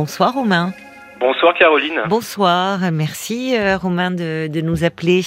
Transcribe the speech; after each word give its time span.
Bonsoir 0.00 0.32
Romain. 0.32 0.72
Bonsoir 1.20 1.52
Caroline. 1.52 2.00
Bonsoir, 2.08 2.90
merci 2.90 3.54
euh, 3.54 3.76
Romain 3.76 4.10
de, 4.10 4.46
de, 4.46 4.62
nous 4.62 4.82
appeler. 4.82 5.20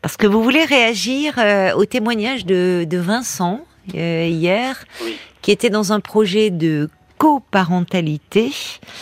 Parce 0.00 0.16
que 0.16 0.26
vous 0.26 0.42
voulez 0.42 0.64
réagir 0.64 1.34
euh, 1.36 1.74
au 1.74 1.84
témoignage 1.84 2.46
de, 2.46 2.86
de 2.88 2.96
Vincent 2.96 3.60
euh, 3.94 4.24
hier, 4.30 4.82
Oui. 5.04 5.18
qui 5.42 5.52
était 5.52 5.68
dans 5.68 5.92
un 5.92 6.00
projet 6.00 6.48
de 6.48 6.88
coparentalité 7.18 8.50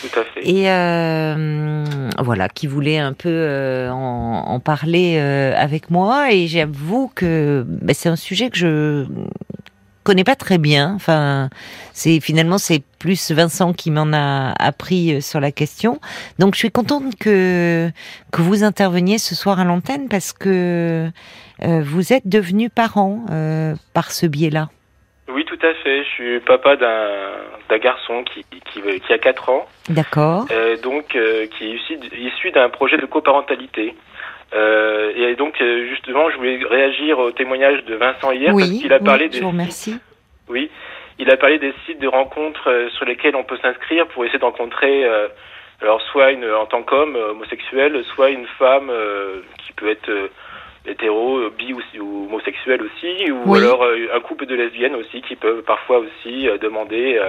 Tout 0.01 0.19
à 0.19 0.23
fait. 0.25 0.45
et 0.49 0.69
euh, 0.69 1.85
voilà, 2.21 2.49
qui 2.49 2.67
voulait 2.67 2.97
un 2.99 3.13
peu 3.13 3.29
euh, 3.29 3.89
en, 3.91 4.43
en 4.47 4.59
parler 4.59 5.15
euh, 5.19 5.53
avec 5.55 5.89
moi. 5.89 6.33
Et 6.33 6.47
j'avoue 6.47 7.09
que 7.15 7.63
bah, 7.65 7.93
c'est 7.93 8.09
un 8.09 8.15
sujet 8.17 8.49
que 8.49 8.57
je 8.57 9.05
connais 10.05 10.23
pas 10.23 10.35
très 10.35 10.57
bien. 10.57 10.93
Enfin, 10.95 11.49
c'est 11.91 12.21
finalement 12.21 12.57
c'est 12.57 12.81
plus 12.99 13.31
Vincent 13.31 13.73
qui 13.73 13.91
m'en 13.91 14.13
a 14.13 14.53
appris 14.57 15.15
euh, 15.15 15.19
sur 15.21 15.41
la 15.41 15.51
question. 15.51 15.99
Donc 16.39 16.53
je 16.53 16.59
suis 16.59 16.71
contente 16.71 17.15
que 17.19 17.89
que 18.31 18.41
vous 18.41 18.63
interveniez 18.63 19.17
ce 19.17 19.35
soir 19.35 19.59
à 19.59 19.65
l'antenne 19.65 20.07
parce 20.07 20.31
que 20.31 21.09
euh, 21.63 21.81
vous 21.83 22.13
êtes 22.13 22.27
devenu 22.27 22.69
parent 22.69 23.25
euh, 23.31 23.73
par 23.93 24.11
ce 24.11 24.25
biais-là. 24.27 24.69
Oui, 25.27 25.43
tout 25.45 25.59
à 25.63 25.73
fait. 25.83 26.03
Je 26.03 26.09
suis 26.09 26.39
papa 26.41 26.75
d'un 26.77 27.09
d'un 27.67 27.79
garçon 27.79 28.23
qui, 28.23 28.45
qui, 28.71 28.79
qui 28.99 29.13
a 29.13 29.17
4 29.17 29.49
ans, 29.49 29.65
D'accord. 29.89 30.45
euh, 30.51 30.77
donc 30.83 31.07
qui 31.09 31.17
est 31.17 31.75
issu, 31.75 31.97
issu 32.15 32.51
d'un 32.51 32.69
projet 32.69 32.97
de 32.97 33.07
coparentalité. 33.07 33.95
Euh, 34.55 35.11
et 35.15 35.35
donc 35.35 35.59
euh, 35.61 35.87
justement, 35.89 36.29
je 36.29 36.37
voulais 36.37 36.59
réagir 36.69 37.19
au 37.19 37.31
témoignage 37.31 37.83
de 37.85 37.95
Vincent 37.95 38.31
hier 38.31 38.53
parce 38.53 38.69
qu'il 38.69 38.93
a 38.93 38.99
parlé 38.99 39.25
oui, 39.25 39.29
des 39.31 39.37
je 39.39 39.43
vous 39.43 39.49
remercie. 39.49 39.95
oui, 40.47 40.69
il 41.19 41.29
a 41.29 41.37
parlé 41.37 41.59
des 41.59 41.73
sites 41.85 41.99
de 41.99 42.07
rencontres 42.07 42.69
euh, 42.69 42.89
sur 42.91 43.05
lesquels 43.05 43.35
on 43.35 43.43
peut 43.43 43.57
s'inscrire 43.61 44.07
pour 44.07 44.23
essayer 44.23 44.39
de 44.39 44.45
rencontrer 44.45 45.03
euh, 45.05 45.27
alors 45.81 46.01
soit 46.03 46.31
une 46.31 46.49
en 46.49 46.65
tant 46.67 46.83
qu'homme 46.83 47.15
euh, 47.17 47.31
homosexuel, 47.31 48.01
soit 48.15 48.29
une 48.29 48.45
femme 48.57 48.89
euh, 48.89 49.41
qui 49.65 49.73
peut 49.73 49.89
être 49.89 50.09
euh, 50.09 50.29
hétéro, 50.87 51.49
bi 51.57 51.73
ou, 51.73 51.81
ou 51.99 52.25
homosexuel 52.27 52.81
aussi, 52.83 53.31
ou 53.31 53.41
Oui. 53.47 53.59
alors 53.59 53.83
euh, 53.83 54.07
un 54.13 54.19
couple 54.21 54.45
de 54.45 54.55
lesbiennes 54.55 54.95
aussi 54.95 55.21
qui 55.21 55.35
peuvent 55.35 55.63
parfois 55.63 55.97
aussi 55.99 56.47
demander 56.61 57.19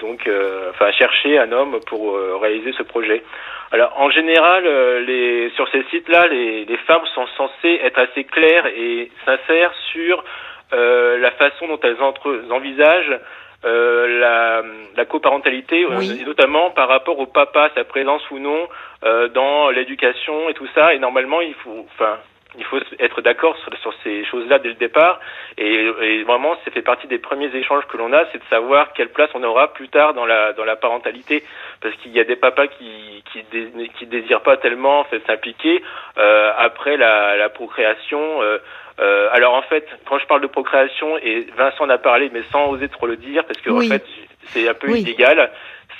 donc 0.00 0.26
euh, 0.26 0.70
enfin 0.70 0.90
chercher 0.92 1.38
un 1.38 1.52
homme 1.52 1.78
pour 1.86 2.16
euh, 2.16 2.36
réaliser 2.40 2.72
ce 2.72 2.82
projet. 2.82 3.22
Alors 3.70 3.92
en 4.00 4.10
général, 4.10 4.66
euh, 4.66 5.00
les, 5.00 5.50
sur 5.56 5.68
ces 5.68 5.82
sites-là, 5.90 6.26
les, 6.28 6.64
les 6.64 6.76
femmes 6.78 7.04
sont 7.14 7.26
censées 7.36 7.80
être 7.82 7.98
assez 7.98 8.24
claires 8.24 8.66
et 8.66 9.10
sincères 9.26 9.72
sur 9.92 10.24
euh, 10.72 11.18
la 11.18 11.30
façon 11.32 11.68
dont 11.68 11.80
elles 11.82 12.00
entre- 12.00 12.44
envisagent 12.50 13.18
euh, 13.64 14.20
la, 14.20 14.62
la 14.96 15.04
coparentalité, 15.04 15.84
euh, 15.84 15.98
Oui. 15.98 16.18
et 16.20 16.24
notamment 16.24 16.70
par 16.70 16.88
rapport 16.88 17.18
au 17.18 17.26
papa, 17.26 17.70
sa 17.74 17.84
présence 17.84 18.22
ou 18.30 18.38
non 18.38 18.68
euh, 19.04 19.28
dans 19.28 19.70
l'éducation 19.70 20.48
et 20.48 20.54
tout 20.54 20.68
ça. 20.74 20.94
Et 20.94 20.98
normalement, 20.98 21.40
il 21.40 21.54
faut, 21.54 21.84
enfin, 21.92 22.18
il 22.56 22.64
faut 22.64 22.78
être 22.98 23.20
d'accord 23.20 23.56
sur, 23.58 23.76
sur 23.78 23.92
ces 24.02 24.24
choses-là 24.24 24.58
dès 24.58 24.70
le 24.70 24.74
départ. 24.74 25.20
Et, 25.58 25.84
et 26.02 26.22
vraiment, 26.22 26.56
ça 26.64 26.70
fait 26.70 26.82
partie 26.82 27.06
des 27.06 27.18
premiers 27.18 27.54
échanges 27.54 27.84
que 27.86 27.96
l'on 27.96 28.12
a, 28.12 28.24
c'est 28.32 28.38
de 28.38 28.48
savoir 28.48 28.92
quelle 28.94 29.10
place 29.10 29.30
on 29.34 29.42
aura 29.42 29.72
plus 29.74 29.88
tard 29.88 30.14
dans 30.14 30.24
la 30.26 30.52
dans 30.54 30.64
la 30.64 30.76
parentalité, 30.76 31.44
parce 31.80 31.94
qu'il 31.96 32.12
y 32.12 32.20
a 32.20 32.24
des 32.24 32.36
papas 32.36 32.68
qui 32.68 33.22
qui, 33.32 33.42
dé, 33.52 33.90
qui 33.98 34.06
désirent 34.06 34.42
pas 34.42 34.56
tellement 34.56 35.00
en 35.00 35.04
fait 35.04 35.22
s'impliquer 35.26 35.82
euh, 36.16 36.52
après 36.58 36.96
la, 36.96 37.36
la 37.36 37.48
procréation. 37.50 38.42
Euh, 38.42 38.58
euh, 39.00 39.28
alors 39.32 39.54
en 39.54 39.62
fait, 39.62 39.86
quand 40.06 40.18
je 40.18 40.26
parle 40.26 40.40
de 40.40 40.46
procréation, 40.48 41.18
et 41.18 41.46
Vincent 41.56 41.84
en 41.84 41.90
a 41.90 41.98
parlé, 41.98 42.30
mais 42.32 42.42
sans 42.50 42.70
oser 42.70 42.88
trop 42.88 43.06
le 43.06 43.16
dire, 43.16 43.44
parce 43.44 43.60
que 43.60 43.70
Oui. 43.70 43.86
en 43.86 43.90
fait, 43.90 44.04
c'est 44.46 44.68
un 44.68 44.74
peu 44.74 44.88
Oui. 44.90 45.02
illégal. 45.02 45.50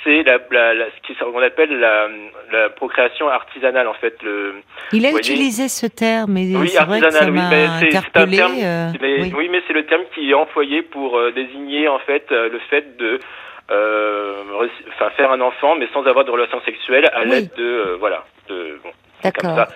C'est 0.03 0.23
la, 0.23 0.37
la, 0.51 0.73
la- 0.73 0.85
ce 1.07 1.23
qu'on 1.25 1.41
appelle 1.41 1.77
la, 1.77 2.07
la 2.53 2.69
procréation 2.69 3.27
artisanale, 3.27 3.87
en 3.87 3.93
fait. 3.95 4.15
Le, 4.23 4.55
Il 4.93 5.05
a 5.05 5.11
utilisé 5.11 5.67
ce 5.67 5.87
terme, 5.87 6.31
mais 6.33 6.55
oui, 6.55 6.69
c'est 6.69 6.83
vrai 6.85 7.01
que 7.01 7.09
ça 7.11 7.19
artisanal, 7.19 7.31
oui, 7.81 7.89
c'est- 7.91 7.97
un 7.97 8.27
terme. 8.27 8.53
euh, 8.63 8.91
mais, 9.01 9.21
oui. 9.23 9.33
oui. 9.35 9.49
mais 9.51 9.61
c'est 9.67 9.73
le 9.73 9.85
terme 9.85 10.03
qui 10.15 10.31
est 10.31 10.33
employé 10.33 10.83
pour 10.83 11.17
euh, 11.17 11.31
désigner 11.31 11.87
en 11.89 11.99
fait 11.99 12.25
euh, 12.31 12.49
le 12.49 12.59
fait 12.69 12.95
de, 12.97 13.19
faire 15.17 15.31
un 15.31 15.41
enfant, 15.41 15.75
mais 15.75 15.87
sans 15.93 16.03
avoir 16.05 16.23
de 16.25 16.31
relation 16.31 16.61
sexuelle 16.61 17.09
à 17.13 17.21
Oui. 17.23 17.29
l'aide 17.31 17.49
de, 17.57 17.97
voilà, 17.99 18.23
de, 18.47 18.79
bon, 18.83 18.89
comme 19.21 19.31
D'accord. 19.53 19.67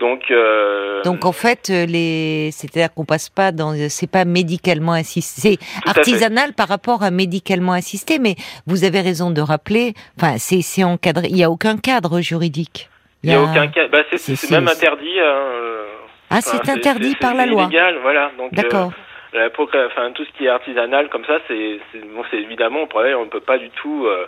Donc, 0.00 0.30
euh, 0.30 1.02
Donc 1.02 1.24
en 1.24 1.32
fait, 1.32 1.68
euh, 1.70 1.86
les, 1.86 2.50
c'est-à-dire 2.52 2.92
qu'on 2.92 3.04
passe 3.04 3.28
pas 3.28 3.52
dans, 3.52 3.72
c'est 3.88 4.10
pas 4.10 4.24
médicalement 4.24 4.92
assisté, 4.92 5.58
c'est 5.60 5.88
artisanal 5.88 6.54
par 6.54 6.68
rapport 6.68 7.02
à 7.02 7.10
médicalement 7.10 7.72
assisté. 7.72 8.18
Mais 8.18 8.34
vous 8.66 8.84
avez 8.84 9.00
raison 9.00 9.30
de 9.30 9.40
rappeler, 9.40 9.94
enfin 10.18 10.38
c'est, 10.38 10.62
c'est 10.62 10.82
encadré. 10.84 11.28
Il 11.30 11.36
y 11.36 11.44
a 11.44 11.50
aucun 11.50 11.76
cadre 11.76 12.20
juridique. 12.20 12.88
il 13.22 13.30
n'y 13.30 13.36
a 13.36 13.42
aucun 13.42 13.68
cas. 13.68 13.86
Bah, 13.88 14.02
c'est 14.10 14.18
c'est- 14.18 14.34
c'est 14.36 14.50
même 14.50 14.66
interdit. 14.66 15.20
hein, 15.20 15.22
euh, 15.24 15.84
Ah, 16.30 16.38
enfin, 16.38 16.58
c'est 16.64 16.70
interdit 16.70 17.14
par 17.16 17.34
la 17.34 17.46
loi. 17.46 17.64
illégal, 17.64 17.98
voilà. 18.02 18.32
Donc, 18.38 18.52
euh, 18.54 18.56
D'accord. 18.56 18.92
la 19.34 19.50
procré- 19.50 19.86
enfin 19.86 20.10
tout 20.12 20.24
ce 20.24 20.30
qui 20.36 20.46
est 20.46 20.48
artisanal 20.48 21.08
comme 21.10 21.24
ça, 21.26 21.38
c'est 21.46 21.78
c'est 21.92 22.00
bon, 22.12 22.22
c'est 22.30 22.38
évidemment 22.38 22.80
on 22.94 23.24
ne 23.24 23.30
peut 23.30 23.40
pas 23.40 23.58
du 23.58 23.70
tout 23.70 24.06
euh, 24.06 24.26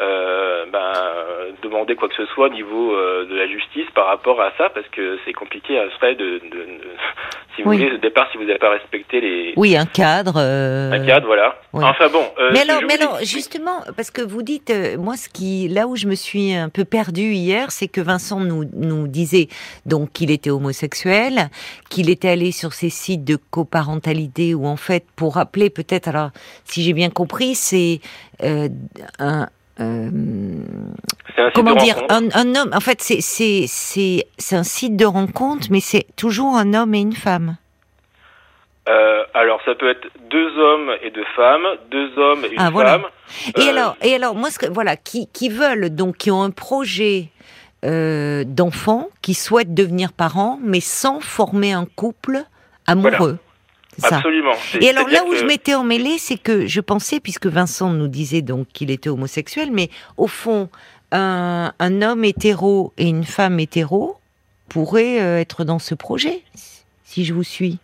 euh, 0.00 0.64
ben, 0.72 0.92
demander 1.62 1.94
quoi 1.96 2.08
que 2.08 2.14
ce 2.16 2.26
soit 2.26 2.46
au 2.46 2.52
niveau 2.52 2.92
euh, 2.94 3.26
de 3.26 3.34
la 3.34 3.46
justice 3.46 3.86
par 3.94 4.06
rapport 4.06 4.40
à 4.40 4.50
ça 4.58 4.70
parce 4.70 4.86
que 4.88 5.18
c'est 5.24 5.32
compliqué 5.32 5.78
à 5.78 5.84
ce 5.90 6.06
de, 6.14 6.14
de, 6.14 6.38
de- 6.48 6.80
si 7.56 7.62
vous 7.62 7.70
Oui. 7.70 7.76
voulez 7.78 7.92
au 7.92 7.98
départ 7.98 8.26
si 8.32 8.38
vous 8.38 8.44
n'avez 8.44 8.58
pas 8.58 8.70
respecté 8.70 9.20
les 9.20 9.52
Oui, 9.56 9.76
un 9.76 9.84
cadre. 9.86 10.34
euh, 10.38 10.90
un 10.92 11.04
cadre 11.06 11.26
voilà. 11.26 11.56
oui. 11.72 11.84
Enfin 11.84 12.08
bon. 12.08 12.24
euh, 12.40 12.50
mais 12.52 12.60
alors, 12.60 12.80
mais 12.86 12.94
alors, 13.00 13.18
justement, 13.22 13.80
parce 13.96 14.10
que 14.10 14.22
vous 14.22 14.42
dites, 14.42 14.70
euh, 14.70 14.96
moi, 14.96 15.16
ce 15.16 15.28
qui, 15.28 15.68
là 15.68 15.86
où 15.86 15.94
je 15.96 16.06
me 16.06 16.14
suis 16.14 16.52
un 16.54 16.68
peu 16.70 16.84
perdue 16.84 17.32
hier, 17.32 17.70
c'est 17.70 17.88
que 17.88 18.00
Vincent 18.00 18.40
nous, 18.40 18.64
nous 18.74 19.06
disait 19.08 19.48
donc 19.86 20.12
qu'il 20.12 20.30
était 20.30 20.50
homosexuel, 20.50 21.48
qu'il 21.90 22.08
était 22.10 22.28
allé 22.30 22.50
sur 22.52 22.72
ces 22.72 22.88
sites 22.90 23.24
de 23.24 23.36
coparentalité 23.50 24.54
où 24.54 24.66
en 24.66 24.76
fait, 24.76 25.04
pour 25.16 25.34
rappeler 25.34 25.70
peut-être, 25.70 26.08
alors, 26.08 26.30
si 26.64 26.82
j'ai 26.82 26.92
bien 26.94 27.10
compris, 27.10 27.54
c'est 27.54 28.00
euh, 28.42 28.68
un, 29.18 29.48
euh, 29.80 30.10
c'est 31.34 31.42
un 31.42 31.46
site 31.46 31.54
comment 31.54 31.74
dire, 31.76 31.96
un, 32.08 32.28
un 32.34 32.54
homme. 32.54 32.70
En 32.74 32.80
fait, 32.80 33.00
c'est 33.00 33.20
c'est 33.20 33.64
c'est 33.66 34.26
c'est 34.38 34.56
un 34.56 34.62
site 34.64 34.96
de 34.96 35.04
rencontre, 35.06 35.68
mais 35.70 35.80
c'est 35.80 36.06
toujours 36.16 36.56
un 36.56 36.74
homme 36.74 36.94
et 36.94 37.00
une 37.00 37.14
femme. 37.14 37.56
Euh, 38.88 39.22
alors 39.34 39.60
ça 39.64 39.74
peut 39.74 39.88
être 39.90 40.08
deux 40.30 40.58
hommes 40.58 40.90
et 41.02 41.10
deux 41.10 41.24
femmes, 41.36 41.64
deux 41.90 42.10
hommes 42.18 42.44
et 42.44 42.48
une 42.48 42.58
Ah, 42.60 42.70
voilà. 42.70 42.90
femme. 42.98 43.06
Et 43.56 43.68
Euh, 43.68 43.70
alors, 43.70 43.96
et 44.02 44.14
alors, 44.14 44.34
moi, 44.34 44.50
ce 44.50 44.58
que, 44.58 44.66
voilà, 44.66 44.96
qui, 44.96 45.28
qui 45.32 45.48
veulent 45.48 45.88
donc, 45.90 46.16
qui 46.16 46.30
ont 46.30 46.42
un 46.42 46.50
projet 46.50 47.28
d'enfants, 47.84 49.08
qui 49.22 49.34
souhaitent 49.34 49.74
devenir 49.74 50.12
parents, 50.12 50.58
mais 50.62 50.78
sans 50.80 51.18
former 51.20 51.72
un 51.72 51.84
couple 51.84 52.44
amoureux. 52.86 53.38
Ça. 53.98 54.16
Absolument. 54.16 54.54
Et 54.80 54.88
alors 54.88 55.08
là 55.08 55.24
où 55.26 55.34
je 55.34 55.44
m'étais 55.44 55.74
emmêlée, 55.74 56.18
c'est 56.18 56.40
que 56.40 56.66
je 56.66 56.80
pensais, 56.80 57.20
puisque 57.20 57.46
Vincent 57.46 57.90
nous 57.90 58.08
disait 58.08 58.42
donc 58.42 58.68
qu'il 58.72 58.90
était 58.90 59.10
homosexuel, 59.10 59.70
mais 59.72 59.88
au 60.16 60.26
fond, 60.26 60.68
un, 61.10 61.72
un 61.78 62.02
homme 62.02 62.24
hétéro 62.24 62.92
et 62.98 63.08
une 63.08 63.24
femme 63.24 63.60
hétéro 63.60 64.16
pourraient 64.68 65.20
euh, 65.20 65.38
être 65.40 65.64
dans 65.64 65.78
ce 65.78 65.94
projet, 65.94 66.40
si 67.04 67.24
je 67.24 67.34
vous 67.34 67.44
suis. 67.44 67.78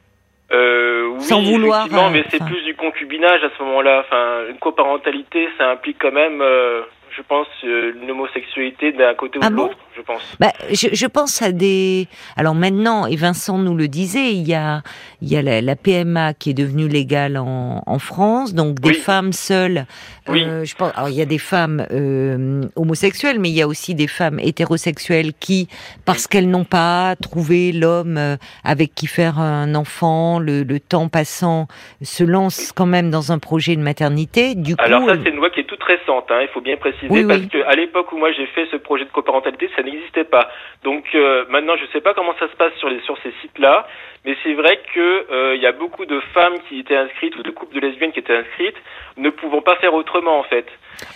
Euh, 0.51 1.09
oui, 1.15 1.21
Sans 1.21 1.43
vouloir, 1.43 1.81
effectivement, 1.87 2.09
euh, 2.09 2.11
mais 2.11 2.25
c'est 2.31 2.43
plus 2.43 2.63
du 2.65 2.75
concubinage 2.75 3.45
à 3.45 3.51
ce 3.57 3.63
moment-là. 3.63 4.05
Enfin, 4.07 4.45
une 4.49 4.59
coparentalité, 4.59 5.49
ça 5.59 5.71
implique 5.71 5.99
quand 6.01 6.13
même, 6.13 6.41
euh, 6.41 6.83
je 7.11 7.21
pense, 7.23 7.47
une 7.63 8.11
homosexualité 8.11 8.93
d'un 8.93 9.15
côté 9.15 9.39
ou 9.39 9.43
Ah 9.45 9.51
de 9.51 9.55
bon 9.55 9.67
l'autre, 9.67 9.79
je 9.99 10.03
pense. 10.03 10.23
Bah, 10.41 10.53
je, 10.71 10.89
je 10.93 11.07
pense 11.07 11.43
à 11.43 11.53
des. 11.53 12.07
Alors 12.37 12.55
maintenant, 12.55 13.07
et 13.07 13.17
Vincent 13.17 13.59
nous 13.59 13.75
le 13.77 13.89
disait, 13.89 14.33
il 14.33 14.47
y 14.49 14.55
a, 14.55 14.83
il 15.21 15.29
y 15.29 15.37
a 15.37 15.43
la, 15.43 15.61
la 15.61 15.77
PMA 15.77 16.35
qui 16.35 16.51
est 16.51 16.55
devenue 16.55 16.89
légale 16.89 17.37
en, 17.37 17.83
en 17.85 17.99
France, 17.99 18.55
donc 18.55 18.79
des 18.81 18.91
Oui. 18.91 18.95
femmes 18.95 19.33
seules. 19.33 19.87
Oui. 20.29 20.45
Euh, 20.45 20.65
je 20.65 20.75
pense. 20.77 20.93
Alors 20.97 21.09
il 21.09 21.17
y 21.17 21.23
a 21.23 21.27
des 21.27 21.39
femmes 21.39 21.85
euh, 21.91 22.63
homosexuelles, 22.77 23.39
mais 23.41 23.49
il 23.49 23.55
y 23.57 23.63
a 23.63 23.67
aussi 23.67 23.95
des 23.95 24.07
femmes 24.09 24.39
hétérosexuelles 24.39 25.33
qui, 25.41 25.69
parce 26.05 26.27
qu'elles 26.27 26.49
n'ont 26.51 26.65
pas 26.65 27.17
trouvé 27.21 27.73
l'homme 27.73 28.17
euh, 28.19 28.37
avec 28.65 28.95
qui 28.95 29.07
faire 29.07 29.39
un 29.39 29.75
enfant, 29.75 30.39
le, 30.39 30.63
le 30.63 30.81
temps 30.81 31.09
passant, 31.09 31.67
se 32.03 32.23
lancent 32.25 32.73
quand 32.73 32.87
même 32.87 33.11
dans 33.11 33.33
un 33.33 33.39
projet 33.39 33.75
de 33.75 33.81
maternité. 33.83 34.55
Du 34.55 34.77
coup, 34.77 34.85
Alors 34.85 35.05
ça, 35.09 35.17
c'est 35.25 35.31
une 35.31 35.37
loi 35.37 35.51
qui 35.51 35.61
est 35.61 35.65
toute 35.65 35.83
récente, 35.83 36.27
hein, 36.31 36.41
il 36.43 36.49
faut 36.53 36.61
bien 36.61 36.77
préciser, 36.77 37.09
Oui, 37.11 37.25
parce 37.25 37.41
oui. 37.41 37.49
que 37.49 37.59
à 37.67 37.75
l'époque 37.75 38.13
où 38.13 38.19
moi 38.19 38.31
j'ai 38.33 38.47
fait 38.47 38.67
ce 38.71 38.77
projet 38.77 39.05
de 39.05 39.11
coparentalité, 39.11 39.69
ça 39.77 39.83
n'existait 39.91 40.25
pas. 40.25 40.49
Donc 40.85 41.05
euh, 41.15 41.45
maintenant, 41.49 41.77
je 41.77 41.83
ne 41.83 41.89
sais 41.89 42.01
pas 42.01 42.15
comment 42.15 42.35
ça 42.39 42.49
se 42.49 42.57
passe 42.57 42.73
sur, 42.79 42.89
les, 42.89 43.01
sur 43.01 43.17
ces 43.23 43.33
sites-là, 43.43 43.87
mais 44.25 44.37
c'est 44.43 44.55
vrai 44.55 44.81
que 44.95 45.33
euh, 45.33 45.57
y 45.57 45.67
a 45.67 45.73
beaucoup 45.73 46.07
de 46.07 46.21
femmes 46.35 46.55
qui 46.69 46.81
étaient 46.81 46.97
inscrites 46.97 47.37
ou 47.37 47.43
de 47.43 47.51
couples 47.51 47.75
de 47.75 47.81
lesbiennes 47.81 48.13
qui 48.13 48.21
étaient 48.21 48.37
inscrites, 48.37 48.77
ne 49.17 49.31
pouvant 49.31 49.63
pas 49.63 49.77
faire 49.77 49.95
autrement 49.95 50.39
en 50.39 50.45
fait. 50.45 50.67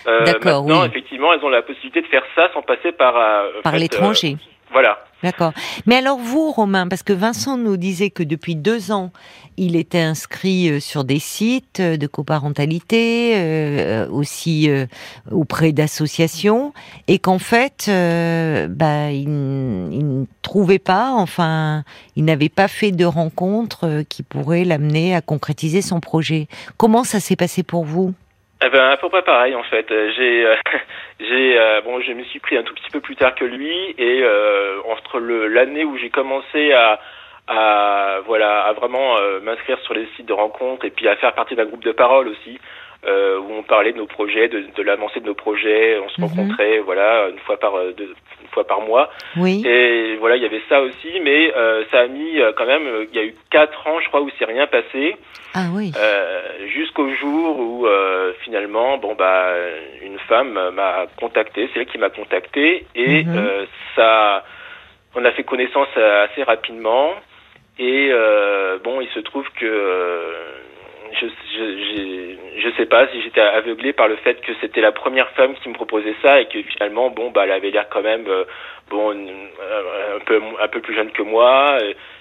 Euh, 0.07 0.25
D'accord, 0.25 0.63
Maintenant, 0.65 0.83
oui. 0.83 0.89
effectivement, 0.89 1.33
elles 1.33 1.45
ont 1.45 1.49
la 1.49 1.63
possibilité 1.63 2.03
de 2.03 2.07
faire 2.07 2.25
ça 2.35 2.51
sans 2.53 2.63
passer 2.63 2.93
par 2.93 3.17
euh, 3.17 3.61
par 3.63 3.77
l'étranger. 3.77 4.37
Voilà. 4.73 5.05
D'accord. 5.23 5.53
Mais 5.87 5.97
alors 5.97 6.19
vous, 6.19 6.51
Romain, 6.51 6.89
parce 6.89 7.03
que 7.03 7.13
Vincent 7.13 7.57
nous 7.57 7.77
disait 7.77 8.11
que 8.11 8.23
depuis 8.23 8.57
deux 8.57 8.91
ans, 8.91 9.13
il 9.57 9.77
était 9.77 10.01
inscrit 10.01 10.71
euh, 10.71 10.81
sur 10.81 11.05
des 11.05 11.19
sites 11.19 11.81
euh, 11.81 11.97
de 11.97 12.07
coparentalité, 12.07 13.35
euh, 13.37 14.09
aussi 14.09 14.71
auprès 15.31 15.73
d'associations, 15.73 16.73
et 17.09 17.19
qu'en 17.19 17.39
fait, 17.39 17.89
bah, 17.89 19.11
il, 19.11 19.29
ne 19.29 20.25
trouvait 20.43 20.79
pas, 20.79 21.11
enfin, 21.13 21.83
il 22.17 22.25
n'avait 22.25 22.49
pas 22.49 22.69
fait 22.69 22.91
de 22.91 23.05
rencontre 23.05 24.03
qui 24.09 24.23
pourrait 24.23 24.65
l'amener 24.65 25.15
à 25.15 25.21
concrétiser 25.21 25.83
son 25.83 26.01
projet. 26.01 26.47
Comment 26.79 27.05
ça 27.05 27.21
s'est 27.21 27.37
passé 27.37 27.63
pour 27.63 27.85
vous? 27.85 28.15
Eh 28.65 28.69
ben, 28.71 28.91
à 28.91 28.97
peu 28.97 29.09
près 29.09 29.23
pareil 29.23 29.55
en 29.55 29.65
fait. 29.65 29.87
J'ai, 29.89 30.47
j'ai, 31.21 31.81
bon, 31.85 32.01
je 32.01 32.13
me 32.13 32.25
suis 32.25 32.41
pris 32.41 32.57
un 32.57 32.63
tout 32.63 32.75
petit 32.75 32.91
peu 32.93 33.01
plus 33.01 33.17
tard 33.17 33.35
que 33.35 33.45
lui 33.45 33.95
et 33.99 34.25
entre 34.91 35.19
le 35.19 35.49
l'année 35.49 35.85
où 35.85 35.97
j'ai 35.97 36.11
commencé 36.11 36.73
à 36.73 37.01
à 37.53 38.21
voilà 38.27 38.63
à 38.63 38.73
vraiment 38.73 39.17
euh, 39.19 39.41
m'inscrire 39.41 39.79
sur 39.81 39.95
les 39.95 40.07
sites 40.17 40.27
de 40.27 40.33
rencontres 40.33 40.85
et 40.85 40.91
puis 40.91 41.09
à 41.09 41.17
faire 41.17 41.35
partie 41.35 41.55
d'un 41.55 41.67
groupe 41.67 41.85
de 41.85 41.93
parole 41.93 42.29
aussi 42.29 42.59
euh, 43.05 43.41
où 43.41 43.53
on 43.53 43.63
parlait 43.65 43.93
de 43.93 43.99
nos 43.99 44.07
projets, 44.07 44.49
de, 44.49 44.65
de 44.77 44.83
l'avancée 44.83 45.19
de 45.19 45.27
nos 45.27 45.35
projets, 45.35 45.99
on 45.99 46.09
se 46.09 46.21
mhm. 46.21 46.29
rencontrait 46.29 46.79
voilà 46.79 47.29
une 47.31 47.39
fois 47.41 47.59
par 47.59 47.75
euh, 47.75 47.93
deux, 47.97 48.15
une 48.41 48.49
fois 48.53 48.65
par 48.65 48.81
mois. 48.81 49.11
Oui. 49.37 49.63
Et 49.67 50.15
voilà 50.21 50.37
il 50.37 50.43
y 50.43 50.47
avait 50.47 50.63
ça 50.69 50.81
aussi, 50.81 51.21
mais 51.21 51.53
euh, 51.57 51.83
ça 51.91 52.01
a 52.01 52.07
mis 52.07 52.39
euh, 52.39 52.53
quand 52.57 52.67
même 52.67 53.07
il 53.11 53.17
y 53.17 53.19
a 53.19 53.25
eu 53.25 53.35
quatre 53.51 53.87
ans 53.89 53.99
je 54.01 54.07
crois 54.09 54.21
où 54.21 54.31
c'est 54.39 54.45
rien 54.45 54.69
passé. 54.69 55.17
Ah 55.55 55.67
oui. 55.75 55.93
Jusqu'au 56.69 57.13
jour 57.17 57.59
où 57.59 57.87
finalement 58.45 58.99
bon 58.99 59.15
bah 59.17 59.53
une 60.01 60.19
femme 60.21 60.53
m'a 60.73 61.07
contacté, 61.17 61.69
c'est 61.73 61.81
elle 61.81 61.87
qui 61.87 61.99
m'a 61.99 62.11
contacté 62.11 62.87
et 62.95 63.25
mhm. 63.25 63.67
ça 63.97 64.45
on 65.17 65.25
a 65.25 65.33
fait 65.33 65.43
connaissance 65.43 65.89
assez 65.97 66.45
rapidement. 66.45 67.15
Et 67.79 68.09
euh, 68.13 68.79
bon, 68.85 69.01
il 69.01 69.09
se 69.09 69.21
trouve 69.21 69.49
que 69.59 69.65
euh, 69.65 70.53
je, 71.21 71.27
je, 71.27 72.61
je, 72.61 72.77
sais 72.77 72.87
pas 72.87 73.09
si 73.09 73.23
j'étais 73.23 73.41
aveuglé 73.41 73.93
par 73.93 74.09
le 74.09 74.17
fait 74.17 74.41
que 74.43 74.53
c'était 74.61 74.81
la 74.81 74.93
première 74.93 75.31
femme 75.31 75.55
qui 75.55 75.69
me 75.69 75.75
proposait 75.75 76.15
ça 76.23 76.41
et 76.41 76.47
que 76.47 76.63
finalement, 76.63 77.11
bon, 77.11 77.31
bah, 77.31 77.45
elle 77.45 77.53
avait 77.53 77.71
l'air 77.71 77.89
quand 77.89 78.03
même, 78.03 78.27
euh, 78.29 78.45
bon, 78.91 79.11
un 79.11 80.21
peu, 80.27 80.41
un 80.61 80.69
peu 80.69 80.81
plus 80.81 80.95
jeune 80.95 81.13
que 81.13 81.23
moi. 81.23 81.79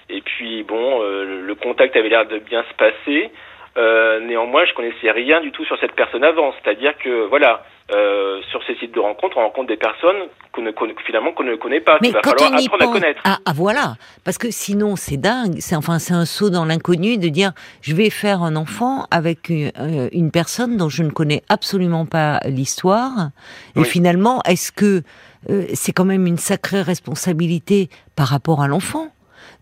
Et, 0.08 0.20
puis, 0.22 0.62
bon, 0.62 1.00
le 1.02 1.54
contact 1.54 1.96
avait 1.96 2.08
l'air 2.08 2.26
de 2.26 2.38
bien 2.38 2.64
se 2.64 2.74
passer. 2.74 3.30
Néanmoins, 3.76 4.64
je 4.66 4.74
connaissais 4.74 5.10
rien 5.10 5.40
du 5.40 5.50
tout 5.52 5.64
sur 5.64 5.78
cette 5.78 5.92
personne 5.92 6.24
avant. 6.24 6.52
C'est-à-dire 6.62 6.96
que, 6.98 7.26
voilà, 7.28 7.64
euh, 7.94 8.40
sur 8.50 8.62
ces 8.64 8.74
sites 8.76 8.94
de 8.94 9.00
rencontres, 9.00 9.36
on 9.36 9.42
rencontre 9.42 9.68
des 9.68 9.76
personnes 9.76 10.28
qu'on 10.52 10.62
ne 10.62 10.70
connaît, 10.70 10.94
finalement 11.04 11.32
qu'on 11.32 11.42
ne 11.42 11.56
connaît 11.56 11.80
pas. 11.80 11.98
Mais 12.00 12.10
va 12.10 12.22
falloir 12.22 12.54
apprendre 12.54 12.84
à 12.84 12.92
connaître. 12.92 13.20
Ah, 13.24 13.38
ah, 13.44 13.52
voilà, 13.54 13.96
parce 14.24 14.38
que 14.38 14.50
sinon 14.50 14.96
c'est 14.96 15.18
dingue. 15.18 15.56
C'est 15.58 15.76
enfin 15.76 15.98
c'est 15.98 16.14
un 16.14 16.24
saut 16.24 16.48
dans 16.48 16.64
l'inconnu 16.64 17.18
de 17.18 17.28
dire 17.28 17.52
je 17.82 17.94
vais 17.94 18.08
faire 18.08 18.42
un 18.42 18.56
enfant 18.56 19.06
avec 19.10 19.50
une, 19.50 19.72
euh, 19.78 20.08
une 20.12 20.30
personne 20.30 20.78
dont 20.78 20.88
je 20.88 21.02
ne 21.02 21.10
connais 21.10 21.42
absolument 21.50 22.06
pas 22.06 22.40
l'histoire. 22.46 23.30
Et 23.76 23.84
finalement, 23.84 24.40
est-ce 24.48 24.72
que 24.72 25.02
euh, 25.50 25.64
c'est 25.74 25.92
quand 25.92 26.06
même 26.06 26.26
une 26.26 26.38
sacrée 26.38 26.82
responsabilité 26.82 27.88
par 28.16 28.28
rapport 28.28 28.62
à 28.62 28.68
l'enfant? 28.68 29.08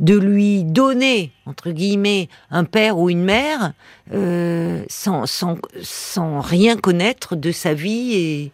De 0.01 0.19
lui 0.19 0.65
donner, 0.65 1.31
entre 1.47 1.71
guillemets, 1.71 2.29
un 2.51 2.65
père 2.65 2.99
ou 2.99 3.11
une 3.11 3.23
mère 3.23 3.73
euh, 4.13 4.83
sans, 4.89 5.27
sans, 5.27 5.59
sans 5.83 6.41
rien 6.41 6.77
connaître 6.77 7.37
de 7.37 7.53
sa 7.53 7.75
vie 7.75 8.51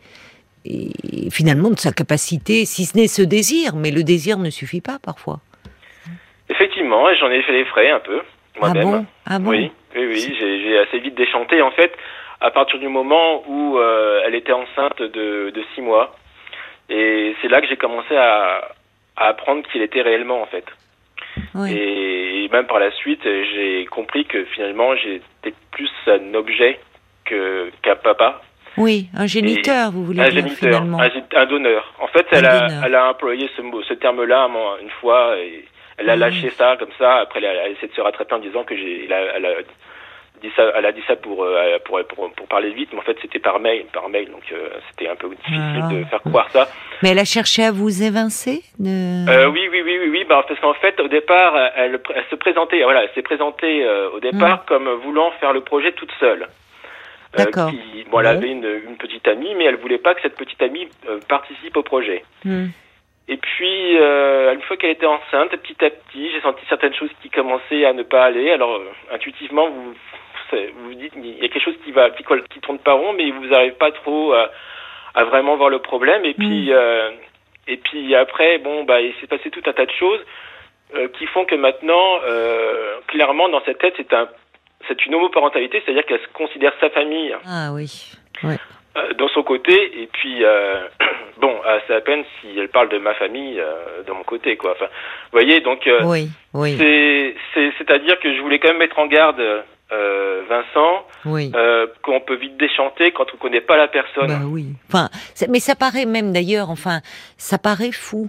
et, 0.64 0.88
et 1.24 1.30
finalement 1.30 1.70
de 1.70 1.78
sa 1.78 1.92
capacité, 1.92 2.64
si 2.64 2.84
ce 2.84 2.96
n'est 2.96 3.06
ce 3.06 3.22
désir, 3.22 3.76
mais 3.76 3.92
le 3.92 4.02
désir 4.02 4.38
ne 4.38 4.50
suffit 4.50 4.80
pas 4.80 4.98
parfois. 5.00 5.38
Effectivement, 6.48 7.06
j'en 7.14 7.30
ai 7.30 7.42
fait 7.42 7.52
les 7.52 7.64
frais 7.64 7.90
un 7.90 8.00
peu, 8.00 8.20
moi-même. 8.60 8.88
Ah 8.88 8.90
bon, 8.90 9.06
ah 9.26 9.38
bon? 9.38 9.50
Oui, 9.50 9.70
oui, 9.94 10.06
oui 10.06 10.36
j'ai 10.38 10.78
assez 10.78 10.98
vite 10.98 11.14
déchanté. 11.14 11.62
En 11.62 11.70
fait, 11.70 11.92
à 12.40 12.50
partir 12.50 12.78
du 12.80 12.88
moment 12.88 13.42
où 13.48 13.78
euh, 13.78 14.20
elle 14.26 14.34
était 14.34 14.52
enceinte 14.52 15.00
de, 15.00 15.50
de 15.50 15.64
six 15.74 15.80
mois, 15.80 16.16
et 16.88 17.34
c'est 17.40 17.48
là 17.48 17.60
que 17.60 17.68
j'ai 17.68 17.76
commencé 17.76 18.16
à, 18.16 18.74
à 19.16 19.28
apprendre 19.28 19.62
qu'il 19.70 19.82
était 19.82 20.02
réellement, 20.02 20.42
en 20.42 20.46
fait. 20.46 20.64
Et 21.68 22.48
même 22.52 22.66
par 22.66 22.78
la 22.78 22.90
suite, 22.92 23.22
j'ai 23.24 23.86
compris 23.86 24.24
que 24.24 24.44
finalement, 24.46 24.94
j'étais 24.96 25.54
plus 25.70 25.90
un 26.06 26.34
objet 26.34 26.78
que 27.24 27.70
qu'un 27.82 27.96
papa. 27.96 28.40
Oui, 28.76 29.06
un 29.16 29.26
géniteur, 29.26 29.90
vous 29.90 30.04
voulez 30.04 30.20
un 30.20 30.28
dire 30.28 30.42
géniteur, 30.42 30.56
finalement. 30.58 30.98
Un, 31.00 31.46
donneur. 31.46 31.94
En 31.98 32.08
fait, 32.08 32.26
elle 32.30 32.44
a, 32.44 32.68
elle 32.84 32.94
a 32.94 33.10
employé 33.10 33.48
ce, 33.56 33.62
ce 33.88 33.94
terme-là 33.94 34.48
une 34.82 34.90
fois 35.00 35.36
et 35.38 35.64
elle 35.98 36.10
a 36.10 36.16
lâché 36.16 36.50
ça 36.50 36.76
comme 36.78 36.92
ça. 36.98 37.16
Après, 37.16 37.40
elle 37.40 37.46
a, 37.46 37.68
essayé 37.68 37.88
de 37.88 37.94
se 37.94 38.00
rattraper 38.00 38.34
en 38.34 38.38
disant 38.38 38.64
que 38.64 38.76
j'ai, 38.76 39.06
elle 39.06 39.12
a, 39.12 39.36
elle 39.36 39.46
a 39.46 39.54
dit 40.46 40.52
ça, 40.56 40.72
elle 40.74 40.86
a 40.86 40.92
dit 40.92 41.02
ça 41.06 41.16
pour, 41.16 41.44
euh, 41.44 41.78
pour, 41.84 42.00
pour, 42.06 42.30
pour, 42.32 42.46
parler 42.48 42.70
vite, 42.70 42.90
mais 42.92 42.98
en 42.98 43.02
fait 43.02 43.16
c'était 43.20 43.38
par 43.38 43.58
mail, 43.58 43.86
par 43.92 44.08
mail, 44.08 44.30
donc 44.30 44.42
euh, 44.52 44.68
c'était 44.88 45.08
un 45.08 45.16
peu 45.16 45.28
difficile 45.28 45.82
ah. 45.82 45.88
de 45.92 46.04
faire 46.04 46.22
croire 46.22 46.50
ça. 46.50 46.68
Mais 47.02 47.10
elle 47.10 47.18
a 47.18 47.24
cherché 47.24 47.64
à 47.64 47.72
vous 47.72 48.02
évincer 48.02 48.62
de... 48.78 49.28
euh, 49.28 49.50
Oui, 49.50 49.68
oui, 49.70 49.82
oui, 49.84 49.98
oui, 50.00 50.08
oui, 50.10 50.24
bah, 50.28 50.44
parce 50.46 50.60
qu'en 50.60 50.74
fait 50.74 50.98
au 51.00 51.08
départ, 51.08 51.54
elle, 51.76 52.00
elle 52.14 52.24
se 52.30 52.36
présentait, 52.36 52.82
voilà, 52.82 53.04
elle 53.04 53.10
s'est 53.14 53.22
présentée 53.22 53.84
euh, 53.84 54.10
au 54.10 54.20
départ 54.20 54.62
hmm. 54.62 54.66
comme 54.66 54.88
voulant 55.04 55.30
faire 55.40 55.52
le 55.52 55.60
projet 55.60 55.92
toute 55.92 56.12
seule. 56.20 56.48
D'accord. 57.36 57.70
Bon, 58.10 58.20
elle 58.20 58.26
avait 58.26 58.50
une, 58.50 58.64
une, 58.88 58.96
petite 58.96 59.28
amie, 59.28 59.54
mais 59.56 59.64
elle 59.64 59.76
voulait 59.76 59.98
pas 59.98 60.14
que 60.14 60.22
cette 60.22 60.36
petite 60.36 60.62
amie 60.62 60.88
participe 61.28 61.76
au 61.76 61.82
projet. 61.82 62.24
Hmm. 62.44 62.68
Et 63.28 63.36
puis, 63.36 63.98
euh, 63.98 64.54
une 64.54 64.62
fois 64.62 64.76
qu'elle 64.76 64.90
était 64.92 65.06
enceinte, 65.06 65.50
petit 65.50 65.84
à 65.84 65.90
petit, 65.90 66.30
j'ai 66.30 66.40
senti 66.42 66.64
certaines 66.68 66.94
choses 66.94 67.10
qui 67.22 67.30
commençaient 67.30 67.84
à 67.84 67.92
ne 67.92 68.04
pas 68.04 68.24
aller. 68.24 68.50
Alors, 68.50 68.80
intuitivement, 69.12 69.68
vous 69.68 69.94
vous 70.52 70.94
dites 70.94 71.12
il 71.16 71.38
y 71.38 71.44
a 71.44 71.48
quelque 71.48 71.64
chose 71.64 71.78
qui 71.84 71.92
va 71.92 72.10
qui, 72.10 72.24
qui 72.50 72.60
tourne 72.60 72.78
pas 72.78 72.92
rond, 72.92 73.12
mais 73.12 73.30
vous 73.30 73.46
n'arrivez 73.46 73.72
pas 73.72 73.92
trop 73.92 74.32
à, 74.32 74.50
à, 75.14 75.24
vraiment 75.24 75.56
voir 75.56 75.70
le 75.70 75.78
problème. 75.78 76.24
Et 76.24 76.34
puis 76.34 76.70
mm. 76.70 76.72
euh, 76.72 77.10
et 77.68 77.76
puis 77.78 78.14
après, 78.14 78.58
bon 78.58 78.84
bah 78.84 79.00
il 79.00 79.14
s'est 79.20 79.26
passé 79.26 79.50
tout 79.50 79.62
un 79.66 79.72
tas 79.72 79.86
de 79.86 79.92
choses 79.92 80.20
euh, 80.94 81.08
qui 81.18 81.26
font 81.26 81.44
que 81.44 81.54
maintenant, 81.54 82.20
euh, 82.24 82.98
clairement 83.08 83.48
dans 83.48 83.62
cette 83.64 83.78
tête, 83.78 83.94
c'est 83.96 84.12
un 84.12 84.28
c'est 84.88 85.04
une 85.06 85.14
homoparentalité, 85.14 85.82
c'est-à-dire 85.84 86.04
qu'elle 86.06 86.20
se 86.20 86.28
considère 86.32 86.72
sa 86.80 86.90
famille. 86.90 87.34
Ah 87.44 87.72
oui. 87.72 88.12
Ouais. 88.44 88.56
Euh, 88.96 89.12
dans 89.14 89.28
son 89.28 89.42
côté 89.42 89.74
et 90.00 90.06
puis 90.06 90.42
euh, 90.42 90.80
bon 91.38 91.54
c'est 91.86 91.94
à 91.94 92.00
peine 92.00 92.24
si 92.40 92.58
elle 92.58 92.68
parle 92.68 92.88
de 92.88 92.96
ma 92.96 93.12
famille 93.14 93.60
euh, 93.60 94.02
de 94.06 94.12
mon 94.12 94.22
côté 94.22 94.56
quoi 94.56 94.72
enfin 94.72 94.86
vous 94.86 95.38
voyez 95.38 95.60
donc 95.60 95.86
oui, 96.04 96.28
oui. 96.54 96.76
c'est 96.78 97.72
c'est 97.76 97.90
à 97.90 97.98
dire 97.98 98.18
que 98.20 98.34
je 98.34 98.40
voulais 98.40 98.58
quand 98.58 98.68
même 98.68 98.78
mettre 98.78 98.98
en 98.98 99.06
garde 99.06 99.42
euh, 99.92 100.42
Vincent, 100.48 101.06
oui. 101.26 101.52
euh, 101.54 101.86
qu'on 102.02 102.20
peut 102.20 102.36
vite 102.36 102.56
déchanter 102.56 103.12
quand 103.12 103.26
on 103.32 103.36
connaît 103.36 103.60
pas 103.60 103.76
la 103.76 103.86
personne. 103.86 104.26
Bah 104.26 104.40
oui. 104.44 104.74
Enfin, 104.88 105.10
mais 105.48 105.60
ça 105.60 105.76
paraît 105.76 106.06
même 106.06 106.32
d'ailleurs, 106.32 106.70
enfin, 106.70 107.00
ça 107.36 107.56
paraît 107.58 107.92
fou. 107.92 108.28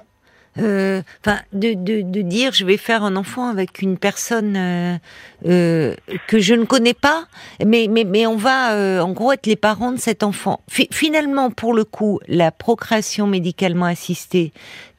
Euh, 0.59 1.01
enfin, 1.23 1.39
de, 1.53 1.73
de, 1.73 2.01
de, 2.01 2.21
dire 2.21 2.51
je 2.51 2.65
vais 2.65 2.77
faire 2.77 3.03
un 3.03 3.15
enfant 3.15 3.47
avec 3.47 3.81
une 3.83 3.97
personne 3.99 4.99
que 5.43 5.95
je 6.39 6.53
ne 6.55 6.65
connais 6.65 6.95
pas, 6.95 7.25
mais 7.63 7.87
mais 7.89 8.05
mais 8.05 8.25
on 8.25 8.37
va 8.37 9.03
en 9.03 9.11
gros 9.11 9.31
être 9.31 9.45
les 9.45 9.55
parents 9.55 9.91
de 9.91 9.99
cet 9.99 10.23
enfant. 10.23 10.61
finalement, 10.69 11.49
pour 11.51 11.73
le 11.73 11.85
coup, 11.85 12.19
la 12.27 12.51
procréation 12.51 13.27
médicalement 13.27 13.85
assistée, 13.85 14.51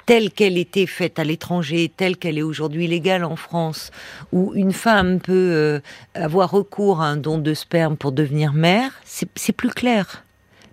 telle 0.09 0.31
qu'elle 0.31 0.57
était 0.57 0.87
faite 0.87 1.19
à 1.19 1.25
l'étranger, 1.25 1.93
telle 1.95 2.17
qu'elle 2.17 2.39
est 2.39 2.43
aujourd'hui 2.43 2.87
légale 2.87 3.25
en 3.25 3.37
France, 3.37 3.91
où 4.33 4.55
une 4.55 4.73
femme 4.73 5.21
peut 5.21 5.33
euh, 5.35 5.81
avoir 6.15 6.51
recours 6.51 7.03
à 7.03 7.09
un 7.09 7.19
don 7.19 7.37
de 7.37 7.53
sperme 7.53 7.99
pour 7.99 8.13
devenir 8.13 8.55
mère, 8.55 8.91
c'est 9.05 9.53
plus 9.53 9.69
clair. 9.69 10.25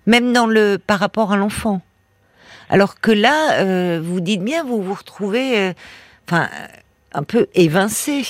Même 0.05 0.31
dans 0.31 0.47
le 0.47 0.77
par 0.77 0.99
rapport 0.99 1.33
à 1.33 1.35
l'enfant. 1.35 1.81
Alors 2.69 3.01
que 3.01 3.11
là, 3.11 3.59
euh, 3.59 3.99
vous 4.01 4.21
dites 4.21 4.41
bien, 4.41 4.63
vous 4.63 4.81
vous 4.81 4.93
retrouvez, 4.93 5.59
euh, 5.59 5.73
enfin, 6.29 6.47
un 7.11 7.23
peu 7.23 7.47
évincé. 7.55 8.25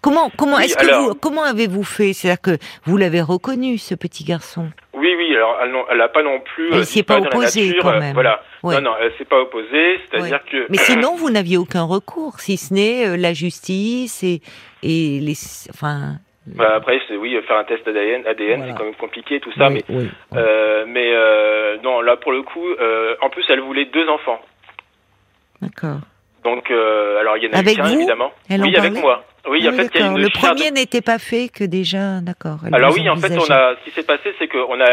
Comment 0.00 0.30
comment 0.36 0.60
est-ce 0.60 0.76
que 0.76 1.08
vous 1.08 1.14
comment 1.14 1.42
avez-vous 1.42 1.82
fait? 1.82 2.12
C'est-à-dire 2.12 2.40
que 2.40 2.58
vous 2.84 2.96
l'avez 2.96 3.20
reconnu 3.20 3.78
ce 3.78 3.96
petit 3.96 4.22
garçon? 4.22 4.70
Oui 4.96 5.14
oui 5.16 5.36
alors 5.36 5.58
elle 5.90 5.98
n'a 5.98 6.08
pas 6.08 6.22
non 6.22 6.40
plus 6.40 6.72
elle 6.72 6.84
s'y 6.84 7.00
est 7.00 7.02
pas 7.02 7.18
opposée 7.18 7.76
quand 7.80 7.98
même. 7.98 8.14
voilà 8.14 8.42
non 8.64 8.80
non 8.80 8.92
elle 9.00 9.12
s'est 9.18 9.24
pas 9.24 9.40
opposée 9.40 10.00
c'est-à-dire 10.10 10.40
que 10.50 10.66
mais 10.68 10.78
sinon 10.88 11.14
vous 11.14 11.30
n'aviez 11.30 11.58
aucun 11.58 11.84
recours 11.84 12.40
si 12.40 12.56
ce 12.56 12.74
n'est 12.74 13.06
euh, 13.06 13.16
la 13.16 13.32
justice 13.32 14.22
et 14.22 14.40
et 14.82 15.20
les 15.20 15.34
enfin 15.70 16.18
bah 16.46 16.74
après, 16.76 17.00
c'est 17.08 17.16
oui, 17.16 17.36
faire 17.46 17.56
un 17.56 17.64
test 17.64 17.86
ADN, 17.88 18.24
ADN 18.26 18.64
c'est 18.66 18.78
quand 18.78 18.84
même 18.84 18.94
compliqué 18.94 19.40
tout 19.40 19.52
ça, 19.58 19.68
mais 19.68 19.82
Euh, 20.34 20.84
mais 20.86 21.10
euh, 21.12 21.76
non, 21.82 22.00
là 22.00 22.16
pour 22.16 22.32
le 22.32 22.42
coup, 22.42 22.64
euh, 22.64 23.16
en 23.20 23.30
plus 23.30 23.44
elle 23.48 23.60
voulait 23.60 23.86
deux 23.86 24.08
enfants. 24.08 24.40
D'accord. 25.60 25.98
Donc 26.46 26.70
euh, 26.70 27.18
alors 27.18 27.36
il 27.36 27.42
y 27.44 27.48
en 27.48 27.52
a 27.54 27.58
avec 27.58 27.76
qu'un 27.76 27.90
évidemment. 27.90 28.30
Elle 28.48 28.62
oui, 28.62 28.76
avec 28.76 28.92
moi. 28.92 29.24
Oui, 29.48 29.68
en 29.68 29.72
fait, 29.72 29.90
il 29.94 30.00
y 30.00 30.02
a 30.02 30.06
une 30.06 30.22
le 30.22 30.28
premier 30.28 30.70
n'était 30.70 31.02
pas 31.02 31.18
fait 31.18 31.48
que 31.48 31.64
déjà, 31.64 32.20
d'accord. 32.20 32.58
Alors 32.72 32.92
oui, 32.94 33.08
en 33.08 33.16
fait, 33.16 33.32
on 33.36 33.50
a, 33.52 33.74
ce 33.76 33.84
qui 33.84 33.90
s'est 33.90 34.06
passé, 34.06 34.34
c'est 34.38 34.48
qu'on 34.48 34.80
a, 34.80 34.90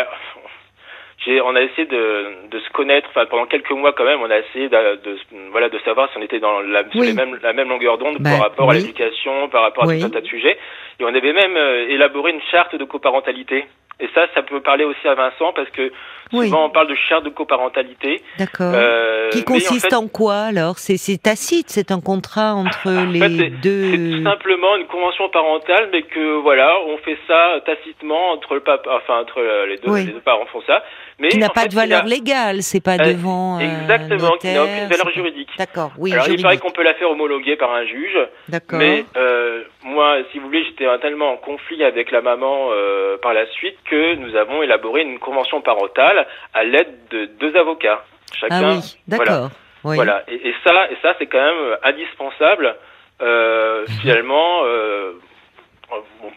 on 1.45 1.55
a 1.55 1.61
essayé 1.61 1.85
de, 1.87 2.49
de 2.49 2.59
se 2.59 2.69
connaître. 2.71 3.07
Enfin, 3.11 3.25
pendant 3.29 3.45
quelques 3.45 3.71
mois 3.71 3.93
quand 3.93 4.03
même, 4.03 4.19
on 4.21 4.31
a 4.31 4.39
essayé 4.39 4.67
de, 4.69 4.95
de 5.05 5.17
voilà 5.51 5.69
de 5.69 5.79
savoir 5.85 6.09
si 6.11 6.17
on 6.17 6.21
était 6.23 6.39
dans 6.39 6.59
la, 6.61 6.83
sur 6.89 7.01
les 7.01 7.13
mêmes, 7.13 7.37
la 7.41 7.53
même 7.53 7.69
longueur 7.69 7.97
d'onde 7.99 8.17
Bah, 8.19 8.31
par 8.31 8.41
rapport 8.41 8.71
à 8.71 8.73
l'éducation, 8.73 9.47
par 9.49 9.61
rapport 9.61 9.83
à 9.83 9.87
Oui. 9.87 9.99
tout 9.99 10.07
un 10.07 10.09
tas 10.09 10.21
de 10.21 10.27
sujets. 10.27 10.57
Et 10.99 11.03
on 11.03 11.13
avait 11.13 11.33
même 11.33 11.57
euh, 11.57 11.89
élaboré 11.89 12.31
une 12.31 12.41
charte 12.51 12.75
de 12.75 12.85
coparentalité. 12.85 13.65
Et 13.99 14.09
ça, 14.13 14.21
ça 14.33 14.41
peut 14.41 14.61
parler 14.61 14.83
aussi 14.85 15.07
à 15.07 15.13
Vincent 15.15 15.53
parce 15.53 15.69
que 15.69 15.91
Oui. 16.33 16.47
souvent 16.47 16.65
on 16.65 16.69
parle 16.71 16.87
de 16.87 16.95
charte 16.95 17.23
de 17.23 17.29
coparentalité. 17.29 18.21
D'accord. 18.39 18.71
Euh, 18.73 19.29
Qui 19.29 19.43
consiste 19.43 19.93
en 19.93 20.07
quoi 20.07 20.35
alors? 20.49 20.77
C'est 20.79 21.21
tacite, 21.21 21.69
c'est 21.69 21.91
un 21.91 22.01
contrat 22.01 22.53
entre 22.55 22.87
En 22.89 23.05
les 23.11 23.19
fait, 23.19 23.49
deux. 23.61 23.91
C'est 23.91 24.17
tout 24.17 24.23
simplement 24.23 24.75
une 24.77 24.87
convention 24.87 25.29
parentale, 25.29 25.89
mais 25.91 26.01
que 26.03 26.41
voilà, 26.41 26.71
on 26.87 26.97
fait 26.97 27.17
ça 27.27 27.61
tacitement 27.65 28.31
entre 28.31 28.55
le 28.55 28.61
papa, 28.61 28.89
enfin 28.97 29.19
entre 29.21 29.39
euh, 29.39 29.67
les 29.67 29.77
deux, 29.77 29.89
Oui. 29.91 30.05
les 30.05 30.11
deux 30.13 30.21
parents 30.21 30.45
font 30.47 30.61
ça, 30.65 30.83
mais 31.19 31.29
qui 31.29 31.37
n'a 31.37 31.49
pas 31.49 31.61
fait, 31.61 31.67
de 31.69 31.77
a- 31.77 31.81
valeur 31.81 32.05
légale, 32.05 32.61
c'est 32.63 32.81
pas 32.83 32.95
Euh, 32.95 33.05
devant. 33.13 33.57
un 33.57 33.59
Exactement, 33.59 34.31
qui 34.37 34.47
n'a 34.47 34.53
notaire, 34.53 34.63
aucune 34.63 34.87
valeur 34.89 35.09
juridique. 35.13 35.49
D'accord, 35.57 35.91
oui, 35.97 36.13
Alors 36.13 36.27
il 36.29 36.41
paraît 36.41 36.57
qu'on 36.57 36.71
peut 36.71 36.83
la 36.83 36.93
faire 36.95 37.09
homologuer 37.11 37.55
par 37.55 37.71
un 37.73 37.85
juge, 37.85 38.17
D'accord. 38.49 38.79
mais 38.79 39.05
euh, 39.17 39.63
moi, 39.83 40.17
si 40.31 40.39
vous 40.39 40.45
voulez, 40.47 40.63
j'étais 40.65 40.85
tellement 40.99 41.31
en 41.31 41.37
conflit 41.37 41.83
avec 41.83 42.11
la 42.11 42.21
maman 42.21 42.69
euh, 42.71 43.17
par 43.21 43.33
la 43.33 43.45
suite 43.47 43.77
que 43.89 44.15
nous 44.15 44.35
avons 44.35 44.63
élaboré 44.63 45.01
une 45.01 45.19
convention 45.19 45.61
parentale 45.61 46.25
à 46.53 46.63
l'aide 46.63 46.93
de 47.11 47.25
deux 47.39 47.55
avocats, 47.55 48.03
chacun. 48.39 48.61
Ah 48.63 48.69
oui, 48.75 48.95
voilà. 49.07 49.25
d'accord. 49.25 49.49
Oui. 49.85 49.95
Voilà, 49.97 50.23
et, 50.29 50.35
et 50.49 50.55
ça, 50.65 50.89
et 50.91 50.97
ça 51.01 51.13
c'est 51.19 51.25
quand 51.25 51.43
même 51.43 51.57
euh, 51.57 51.75
indispensable 51.83 52.75
euh, 53.21 53.85
finalement 54.01 54.61
euh, 54.63 55.11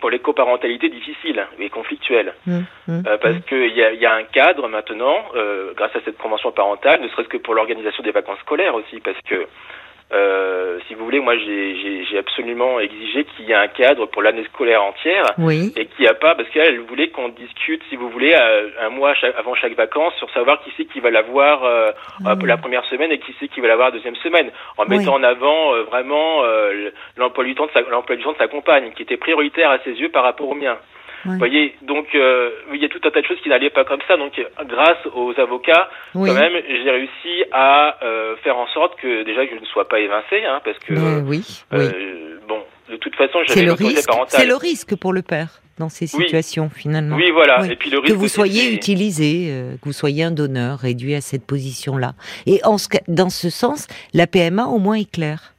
pour 0.00 0.10
les 0.10 0.18
coparentalités 0.18 0.88
difficiles 0.88 1.44
et 1.58 1.70
conflictuelles. 1.70 2.34
Hum, 2.48 2.64
hum, 2.88 3.02
Euh, 3.06 3.18
parce 3.18 3.36
hum. 3.36 3.42
qu'il 3.42 3.74
y 3.76 3.82
a, 3.82 3.92
y 3.92 4.06
a 4.06 4.14
un 4.14 4.24
cadre 4.24 4.68
maintenant, 4.68 5.24
euh, 5.34 5.72
grâce 5.74 5.94
à 5.96 6.00
cette 6.04 6.18
convention 6.18 6.52
parentale, 6.52 7.00
ne 7.00 7.08
serait-ce 7.08 7.28
que 7.28 7.36
pour 7.38 7.54
l'organisation 7.54 8.02
des 8.02 8.10
vacances 8.12 8.38
scolaires 8.40 8.74
aussi, 8.74 9.00
parce 9.00 9.20
que 9.28 9.46
euh, 10.12 10.78
si 10.86 10.94
vous 10.94 11.04
voulez, 11.04 11.20
moi 11.20 11.36
j'ai- 11.36 11.96
absolument 12.18 12.80
exigé 12.80 13.24
qu'il 13.24 13.44
y 13.46 13.52
ait 13.52 13.54
un 13.54 13.68
cadre 13.68 14.06
pour 14.06 14.22
l'année 14.22 14.44
scolaire 14.44 14.82
entière 14.82 15.24
Oui. 15.38 15.72
et 15.76 15.86
qu'il 15.86 16.00
n'y 16.04 16.08
a 16.08 16.14
pas, 16.14 16.34
parce 16.34 16.48
qu'elle 16.48 16.74
elle 16.74 16.80
voulait 16.80 17.08
qu'on 17.08 17.28
discute, 17.28 17.82
si 17.90 17.96
vous 17.96 18.08
voulez, 18.08 18.34
euh, 18.34 18.70
un 18.80 18.88
mois 18.88 19.14
chaque- 19.14 19.34
avant 19.38 19.54
chaque 19.54 19.74
vacances 19.74 20.14
sur 20.16 20.30
savoir 20.30 20.60
qui 20.62 20.72
c'est 20.76 20.86
qui 20.86 21.00
va 21.00 21.10
l'avoir 21.10 21.64
euh, 21.64 21.90
Ah. 22.24 22.34
la 22.42 22.56
première 22.56 22.84
semaine 22.86 23.12
et 23.12 23.18
qui 23.18 23.34
c'est 23.38 23.48
qui 23.48 23.60
va 23.60 23.68
l'avoir 23.68 23.88
la 23.88 23.92
deuxième 23.96 24.16
semaine, 24.16 24.50
en 24.78 24.84
Oui. 24.84 24.98
mettant 24.98 25.14
en 25.14 25.22
avant 25.22 25.74
euh, 25.74 25.82
vraiment 25.82 26.42
euh, 26.44 26.90
l'emploi 27.16 27.44
du 27.44 27.54
temps 27.54 27.66
de 27.66 27.72
sa 27.72 27.82
l'emploi 27.82 28.16
du 28.16 28.22
temps 28.22 28.32
de 28.32 28.38
sa 28.38 28.48
compagne, 28.48 28.92
qui 28.96 29.02
était 29.02 29.16
prioritaire 29.18 29.70
à 29.70 29.78
ses 29.80 29.92
yeux 29.92 30.08
par 30.10 30.22
rapport 30.24 30.48
au 30.48 30.54
mien. 30.54 30.78
Oui. 31.24 31.32
Vous 31.32 31.38
voyez, 31.38 31.74
donc 31.82 32.06
euh, 32.14 32.50
il 32.72 32.80
y 32.80 32.84
a 32.84 32.88
tout 32.88 33.00
un 33.04 33.10
tas 33.10 33.20
de 33.20 33.26
choses 33.26 33.40
qui 33.42 33.48
n'allaient 33.48 33.70
pas 33.70 33.84
comme 33.84 34.00
ça. 34.06 34.16
Donc, 34.16 34.38
euh, 34.38 34.44
grâce 34.64 34.98
aux 35.14 35.32
avocats, 35.40 35.88
Oui. 36.14 36.28
quand 36.28 36.38
même, 36.38 36.52
j'ai 36.68 36.90
réussi 36.90 37.44
à 37.52 37.96
euh, 38.04 38.36
faire 38.44 38.56
en 38.56 38.66
sorte 38.68 38.96
que 39.00 39.24
déjà 39.24 39.46
que 39.46 39.54
je 39.56 39.60
ne 39.60 39.66
sois 39.66 39.88
pas 39.88 39.98
évincé, 40.00 40.44
hein, 40.44 40.60
parce 40.64 40.78
que 40.80 40.92
Mais 40.94 41.20
oui, 41.28 41.42
oui. 41.72 41.78
euh, 41.78 42.38
bon, 42.46 42.60
de 42.90 42.96
toute 42.96 43.16
façon, 43.16 43.38
j'avais 43.46 43.62
le 43.62 43.68
l'autorité 43.68 43.96
risque. 43.96 44.08
parentale. 44.08 44.40
C'est 44.40 44.46
le 44.46 44.54
risque 44.56 44.94
pour 44.96 45.12
le 45.12 45.22
père 45.22 45.60
dans 45.78 45.88
ces 45.88 46.06
situations 46.06 46.70
finalement. 46.70 47.16
Oui, 47.16 47.30
voilà. 47.32 47.60
Oui. 47.62 47.72
Et 47.72 47.76
puis 47.76 47.90
le 47.90 48.00
que 48.00 48.12
vous 48.12 48.28
soyez 48.28 48.72
utilisé, 48.72 49.48
euh, 49.50 49.72
que 49.74 49.84
vous 49.86 49.92
soyez 49.92 50.22
un 50.24 50.30
donneur 50.30 50.78
réduit 50.78 51.14
à 51.14 51.20
cette 51.20 51.46
position-là. 51.46 52.12
Et 52.46 52.60
en 52.64 52.78
ce, 52.78 52.88
dans 53.08 53.28
ce 53.30 53.50
sens, 53.50 53.86
la 54.14 54.26
PMA 54.26 54.64
au 54.66 54.78
moins 54.78 54.94
est 54.96 55.10
claire. 55.10 55.52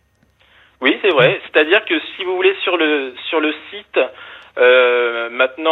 Oui, 0.79 0.95
c'est 1.01 1.09
vrai. 1.09 1.39
C'est-à-dire 1.51 1.83
que 1.85 1.95
si 2.15 2.23
vous 2.23 2.35
voulez 2.35 2.53
sur 2.63 2.77
le 2.77 3.13
sur 3.29 3.39
le 3.39 3.51
site 3.71 3.99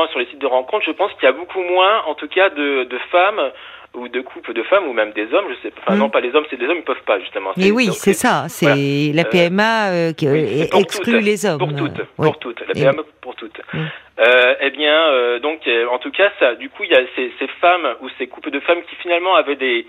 euh, 0.05 0.09
sur 0.09 0.19
les 0.19 0.25
sites 0.27 0.39
de 0.39 0.47
rencontres, 0.47 0.85
je 0.85 0.91
pense 0.91 1.11
qu'il 1.13 1.23
y 1.23 1.27
a 1.27 1.31
beaucoup 1.31 1.61
moins, 1.61 2.03
en 2.07 2.15
tout 2.15 2.27
cas, 2.27 2.49
de, 2.49 2.83
de 2.85 2.97
femmes 3.11 3.51
ou 3.93 4.07
de 4.09 4.19
couples 4.21 4.53
de 4.53 4.63
femmes 4.63 4.87
ou 4.87 4.93
même 4.93 5.11
des 5.13 5.33
hommes. 5.33 5.45
Je 5.49 5.55
sais. 5.67 5.73
Enfin 5.81 5.95
Mm. 5.95 5.99
non, 5.99 6.09
pas 6.09 6.19
les 6.19 6.35
hommes, 6.35 6.45
c'est 6.49 6.57
des 6.57 6.67
hommes, 6.67 6.77
ils 6.79 6.83
peuvent 6.83 7.03
pas 7.05 7.19
justement. 7.19 7.51
Et 7.57 7.71
oui, 7.71 7.87
c'est 7.93 8.13
ça. 8.13 8.45
C'est 8.49 8.65
voilà. 8.65 9.21
la 9.23 9.27
Euh, 9.27 9.31
PMA 9.31 9.89
euh, 9.91 10.13
qui 10.13 10.27
oui, 10.27 10.43
euh, 10.43 10.47
c'est 10.71 10.79
exclut 10.79 11.13
toutes. 11.13 11.23
les 11.23 11.45
hommes. 11.45 11.59
Pour 11.59 11.75
toutes, 11.75 11.99
Euh, 11.99 12.03
pour 12.17 12.39
toutes, 12.39 12.59
la 12.61 12.71
Et 12.71 12.83
PMA 12.91 13.03
pour 13.21 13.35
toutes. 13.35 13.57
Mm. 13.73 13.85
Euh, 14.19 14.55
eh 14.61 14.69
bien, 14.71 14.97
euh, 15.09 15.39
donc, 15.39 15.65
euh, 15.67 15.87
en 15.87 15.97
tout 15.99 16.11
cas, 16.11 16.29
ça, 16.39 16.55
du 16.55 16.69
coup, 16.69 16.83
il 16.83 16.89
y 16.91 16.95
a 16.95 17.01
ces, 17.15 17.31
ces 17.39 17.47
femmes 17.61 17.87
ou 18.01 18.09
ces 18.17 18.27
couples 18.27 18.51
de 18.51 18.59
femmes 18.61 18.81
qui 18.89 18.95
finalement 18.97 19.35
avaient 19.35 19.55
des, 19.57 19.85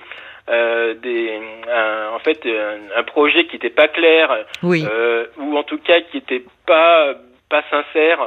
euh, 0.49 0.95
des, 0.95 1.33
un- 1.69 2.15
en 2.15 2.19
fait, 2.21 2.41
un, 2.47 3.01
un 3.01 3.03
projet 3.03 3.47
qui 3.47 3.55
n'était 3.55 3.71
pas 3.71 3.89
clair, 3.89 4.37
Oui. 4.63 4.85
euh, 4.89 5.27
ou 5.39 5.57
en 5.57 5.63
tout 5.65 5.79
cas 5.79 6.01
qui 6.13 6.19
n'était 6.19 6.45
pas 6.67 7.15
pas 7.49 7.63
sincère. 7.71 8.19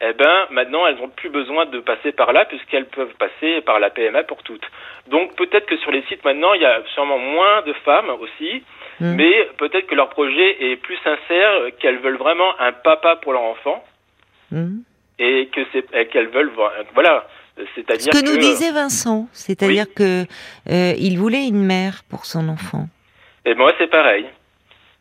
Eh 0.00 0.12
ben, 0.12 0.46
maintenant, 0.50 0.86
elles 0.86 0.96
n'ont 0.96 1.08
plus 1.08 1.30
besoin 1.30 1.66
de 1.66 1.78
passer 1.80 2.12
par 2.12 2.32
là 2.32 2.44
puisqu'elles 2.44 2.86
peuvent 2.86 3.14
passer 3.18 3.60
par 3.62 3.78
la 3.78 3.90
PMA 3.90 4.24
pour 4.24 4.42
toutes. 4.42 4.64
Donc, 5.08 5.34
peut-être 5.36 5.66
que 5.66 5.76
sur 5.78 5.90
les 5.92 6.02
sites 6.08 6.24
maintenant, 6.24 6.52
il 6.54 6.62
y 6.62 6.66
a 6.66 6.82
sûrement 6.94 7.18
moins 7.18 7.62
de 7.62 7.72
femmes 7.84 8.10
aussi, 8.20 8.62
Mm. 9.00 9.14
mais 9.16 9.48
peut-être 9.58 9.86
que 9.88 9.94
leur 9.96 10.10
projet 10.10 10.70
est 10.70 10.76
plus 10.76 10.96
sincère, 10.98 11.50
qu'elles 11.80 11.98
veulent 11.98 12.16
vraiment 12.16 12.58
un 12.60 12.72
papa 12.72 13.16
pour 13.16 13.32
leur 13.32 13.42
enfant 13.42 13.82
Mm. 14.52 14.78
et 15.18 15.48
que 15.52 15.60
c'est 15.72 16.08
qu'elles 16.10 16.28
veulent 16.28 16.50
vo- 16.50 16.68
voilà 16.94 17.26
Ce 17.56 17.62
c'est-à-dire 17.76 18.12
que 18.12 18.24
nous 18.24 18.36
disait 18.36 18.72
Vincent, 18.72 19.26
c'est-à-dire 19.32 19.86
Oui. 19.88 19.94
que 19.96 20.22
euh, 20.70 20.92
il 20.98 21.18
voulait 21.18 21.46
une 21.48 21.64
mère 21.64 22.02
pour 22.10 22.24
son 22.26 22.48
enfant. 22.48 22.86
et 23.44 23.54
moi 23.54 23.72
c'est 23.78 23.88
pareil 23.90 24.26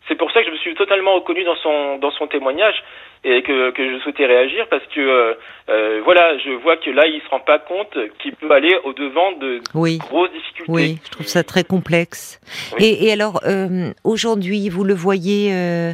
c'est 0.07 0.15
pour 0.15 0.29
ça 0.31 0.41
que 0.41 0.47
je 0.47 0.51
me 0.51 0.57
suis 0.57 0.75
totalement 0.75 1.13
reconnu 1.15 1.43
dans 1.43 1.55
son 1.57 1.97
dans 1.97 2.11
son 2.11 2.27
témoignage 2.27 2.75
et 3.25 3.41
que, 3.41 3.71
que 3.71 3.91
je 3.93 3.99
souhaitais 4.03 4.25
réagir 4.25 4.67
parce 4.69 4.83
que 4.93 4.99
euh, 4.99 5.33
euh, 5.69 6.01
voilà 6.03 6.37
je 6.39 6.51
vois 6.61 6.75
que 6.77 6.89
là 6.89 7.07
il 7.07 7.21
se 7.21 7.29
rend 7.29 7.39
pas 7.39 7.57
compte 7.59 7.97
qu'il 8.19 8.35
peut 8.35 8.51
aller 8.51 8.75
au 8.83 8.91
devant 8.93 9.31
de 9.33 9.61
Oui. 9.73 9.97
grosses 9.97 10.31
difficultés. 10.31 10.71
Oui, 10.71 10.97
je 11.05 11.09
trouve 11.11 11.25
ça 11.27 11.43
très 11.43 11.63
complexe. 11.63 12.41
Oui. 12.77 12.85
Et, 12.85 13.05
et 13.07 13.11
alors, 13.13 13.39
euh, 13.45 13.91
aujourd'hui, 14.03 14.67
vous 14.69 14.83
le 14.83 14.93
voyez, 14.93 15.53
euh, 15.53 15.93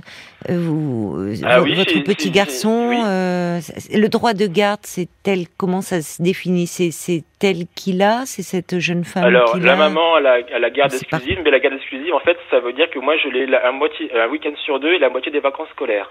euh, 0.50 0.58
vous, 0.58 1.18
Ah 1.46 1.62
oui, 1.62 1.76
votre 1.76 2.00
petit 2.04 2.32
garçon, 2.32 2.92
euh, 3.06 3.60
le 3.94 4.08
droit 4.08 4.34
de 4.34 4.48
garde, 4.48 4.80
c'est 4.84 5.08
tel, 5.24 5.46
comment 5.58 5.82
ça 5.82 6.02
se 6.02 6.22
définit? 6.22 6.66
C'est 6.68 7.24
tel 7.40 7.66
qu'il 7.76 8.02
a? 8.02 8.26
C'est 8.26 8.42
cette 8.44 8.80
jeune 8.80 9.04
femme 9.06 9.24
alors 9.24 9.56
la 9.58 9.74
a? 9.74 9.76
maman 9.76 10.18
elle 10.18 10.28
a, 10.28 10.40
elle 10.40 10.66
a 10.66 10.70
garde 10.70 10.92
pas- 10.92 10.98
exclusive 10.98 11.40
mais 11.44 11.52
la 11.52 11.60
garde 11.60 11.76
exclusive 11.76 12.14
en 12.14 12.20
fait 12.20 12.38
ça 12.50 12.60
veut 12.60 12.74
dire 12.74 12.90
que 12.90 13.00
moi 13.00 13.16
je 13.18 13.30
l'ai 13.30 13.46
la- 13.46 13.68
un 13.68 13.72
moitié 13.72 14.10
un 14.14 14.28
week-end 14.28 14.52
sur 14.66 14.80
deux 14.80 14.92
et 14.94 15.00
la 15.00 15.10
moitié 15.10 15.32
des 15.32 15.40
vacances 15.40 15.70
scolaires 15.70 16.10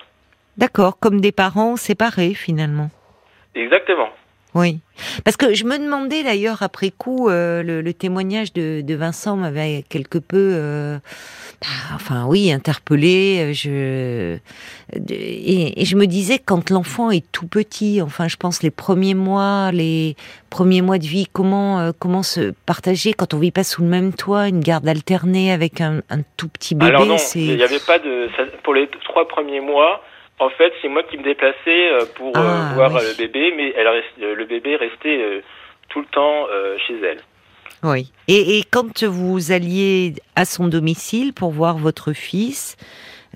D'accord, 0.58 0.98
comme 0.98 1.20
des 1.20 1.32
parents 1.32 1.76
séparés 1.76 2.34
finalement. 2.34 2.90
exactement 3.54 4.08
Oui, 4.54 4.80
parce 5.24 5.36
que 5.36 5.54
je 5.54 5.64
me 5.64 5.78
demandais 5.78 6.22
d'ailleurs 6.24 6.62
après 6.62 6.90
coup, 6.90 7.28
euh, 7.28 7.62
le, 7.62 7.80
le 7.80 7.92
témoignage 7.94 8.52
de, 8.52 8.80
de 8.80 8.94
Vincent 8.94 9.36
m'avait 9.36 9.84
quelque 9.88 10.18
peu, 10.18 10.50
euh, 10.54 10.98
bah, 11.60 11.68
enfin 11.94 12.26
oui, 12.26 12.50
interpellé. 12.50 13.52
Je 13.54 14.36
de- 14.96 15.14
et, 15.14 15.80
et 15.80 15.84
je 15.84 15.94
me 15.96 16.06
disais 16.06 16.38
quand 16.40 16.70
l'enfant 16.70 17.10
est 17.12 17.24
tout 17.30 17.46
petit, 17.46 18.00
enfin 18.02 18.26
je 18.26 18.36
pense 18.36 18.62
les 18.64 18.70
premiers 18.72 19.14
mois, 19.14 19.70
les 19.72 20.16
premiers 20.50 20.82
mois 20.82 20.98
de 20.98 21.06
vie, 21.06 21.26
comment 21.32 21.78
euh, 21.78 21.92
comment 21.96 22.24
se 22.24 22.52
partager 22.66 23.12
quand 23.12 23.34
on 23.34 23.38
vit 23.38 23.52
pas 23.52 23.64
sous 23.64 23.82
le 23.82 23.88
même 23.88 24.12
toit, 24.12 24.48
une 24.48 24.60
garde 24.60 24.88
alternée 24.88 25.52
avec 25.52 25.80
un, 25.80 26.00
un 26.10 26.22
tout 26.36 26.48
petit 26.48 26.74
bébé, 26.74 26.88
Alors 26.88 27.06
non, 27.06 27.16
il 27.36 27.54
n'y 27.56 27.62
avait 27.62 27.78
pas 27.86 27.98
de 28.00 28.28
ça- 28.36 28.44
pour 28.64 28.74
les 28.74 28.88
trois 29.04 29.28
premiers 29.28 29.60
mois. 29.60 30.02
En 30.40 30.50
fait, 30.50 30.72
c'est 30.80 30.88
moi 30.88 31.02
qui 31.02 31.18
me 31.18 31.22
déplaçais 31.24 31.90
euh, 31.92 32.04
pour 32.14 32.28
euh, 32.36 32.40
Ah, 32.40 32.72
voir 32.74 32.92
oui. 32.92 33.00
euh, 33.02 33.08
le 33.10 33.16
bébé, 33.16 33.52
mais 33.56 33.72
elle 33.76 33.88
reste, 33.88 34.18
le 34.18 34.44
bébé 34.44 34.76
restait 34.76 35.42
tout 35.88 36.00
le 36.00 36.06
temps 36.06 36.46
chez 36.86 36.94
elle. 37.02 37.20
Oui. 37.84 38.12
Et, 38.26 38.58
et 38.58 38.64
quand 38.70 39.04
vous 39.04 39.52
alliez 39.52 40.14
à 40.36 40.44
son 40.44 40.68
domicile 40.68 41.32
pour 41.32 41.50
voir 41.50 41.78
votre 41.78 42.12
fils, 42.12 42.76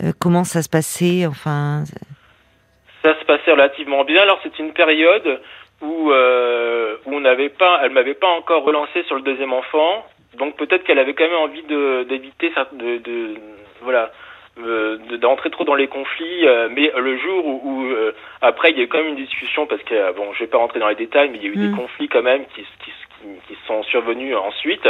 euh, 0.03 0.13
comment 0.21 0.45
ça 0.45 0.63
se 0.63 0.69
passait 0.69 1.27
Enfin, 1.27 1.85
Ça 3.03 3.19
se 3.19 3.25
passait 3.25 3.53
relativement 3.53 4.05
bien. 4.05 4.23
Alors 4.23 4.41
c'était 4.43 4.63
une 4.63 4.73
période 4.73 5.41
où 5.81 6.11
euh, 6.11 6.97
où 7.07 7.15
on 7.15 7.21
n'avait 7.21 7.51
pas, 7.51 7.81
elle 7.83 7.91
m'avait 7.91 8.15
pas 8.15 8.29
encore 8.29 8.65
relancé 8.65 9.03
sur 9.05 9.17
le 9.17 9.23
deuxième 9.23 9.53
enfant, 9.53 10.07
donc 10.39 10.57
peut-être 10.57 10.85
qu'elle 10.85 10.99
avait 10.99 11.15
quand 11.15 11.25
même 11.29 11.39
envie 11.39 11.63
de 11.65 12.05
d'éviter 12.09 12.53
de 12.73 13.35
voilà. 13.81 14.13
Euh, 14.59 14.99
de- 15.11 15.17
d'entrer 15.17 15.51
trop 15.51 15.65
dans 15.65 15.75
les 15.75 15.89
conflits, 15.89 16.47
euh, 16.47 16.69
mais 16.71 16.93
le 16.97 17.17
jour 17.19 17.47
où, 17.47 17.61
où, 17.65 17.85
euh, 17.93 18.13
après 18.43 18.71
il 18.71 18.77
y 18.77 18.81
a 18.81 18.85
eu 18.85 18.89
quand 18.89 18.99
même 18.99 19.09
une 19.09 19.25
discussion 19.25 19.67
parce 19.67 19.83
que 19.83 19.95
euh, 19.95 20.13
bon 20.13 20.33
je 20.35 20.41
vais 20.41 20.47
pas 20.47 20.59
rentrer 20.59 20.79
dans 20.81 20.89
les 20.89 20.95
détails, 20.95 21.31
mais 21.31 21.39
il 21.39 21.45
y 21.45 21.47
a 21.47 21.51
eu 21.53 21.57
Mm. 21.57 21.71
des 21.71 21.77
conflits 21.77 22.09
quand 22.09 22.23
même 22.23 22.45
qui, 22.55 22.63
qui, 22.85 22.91
qui, 22.91 23.29
qui 23.49 23.59
sont 23.67 23.83
survenus 23.85 24.37
ensuite. 24.37 24.87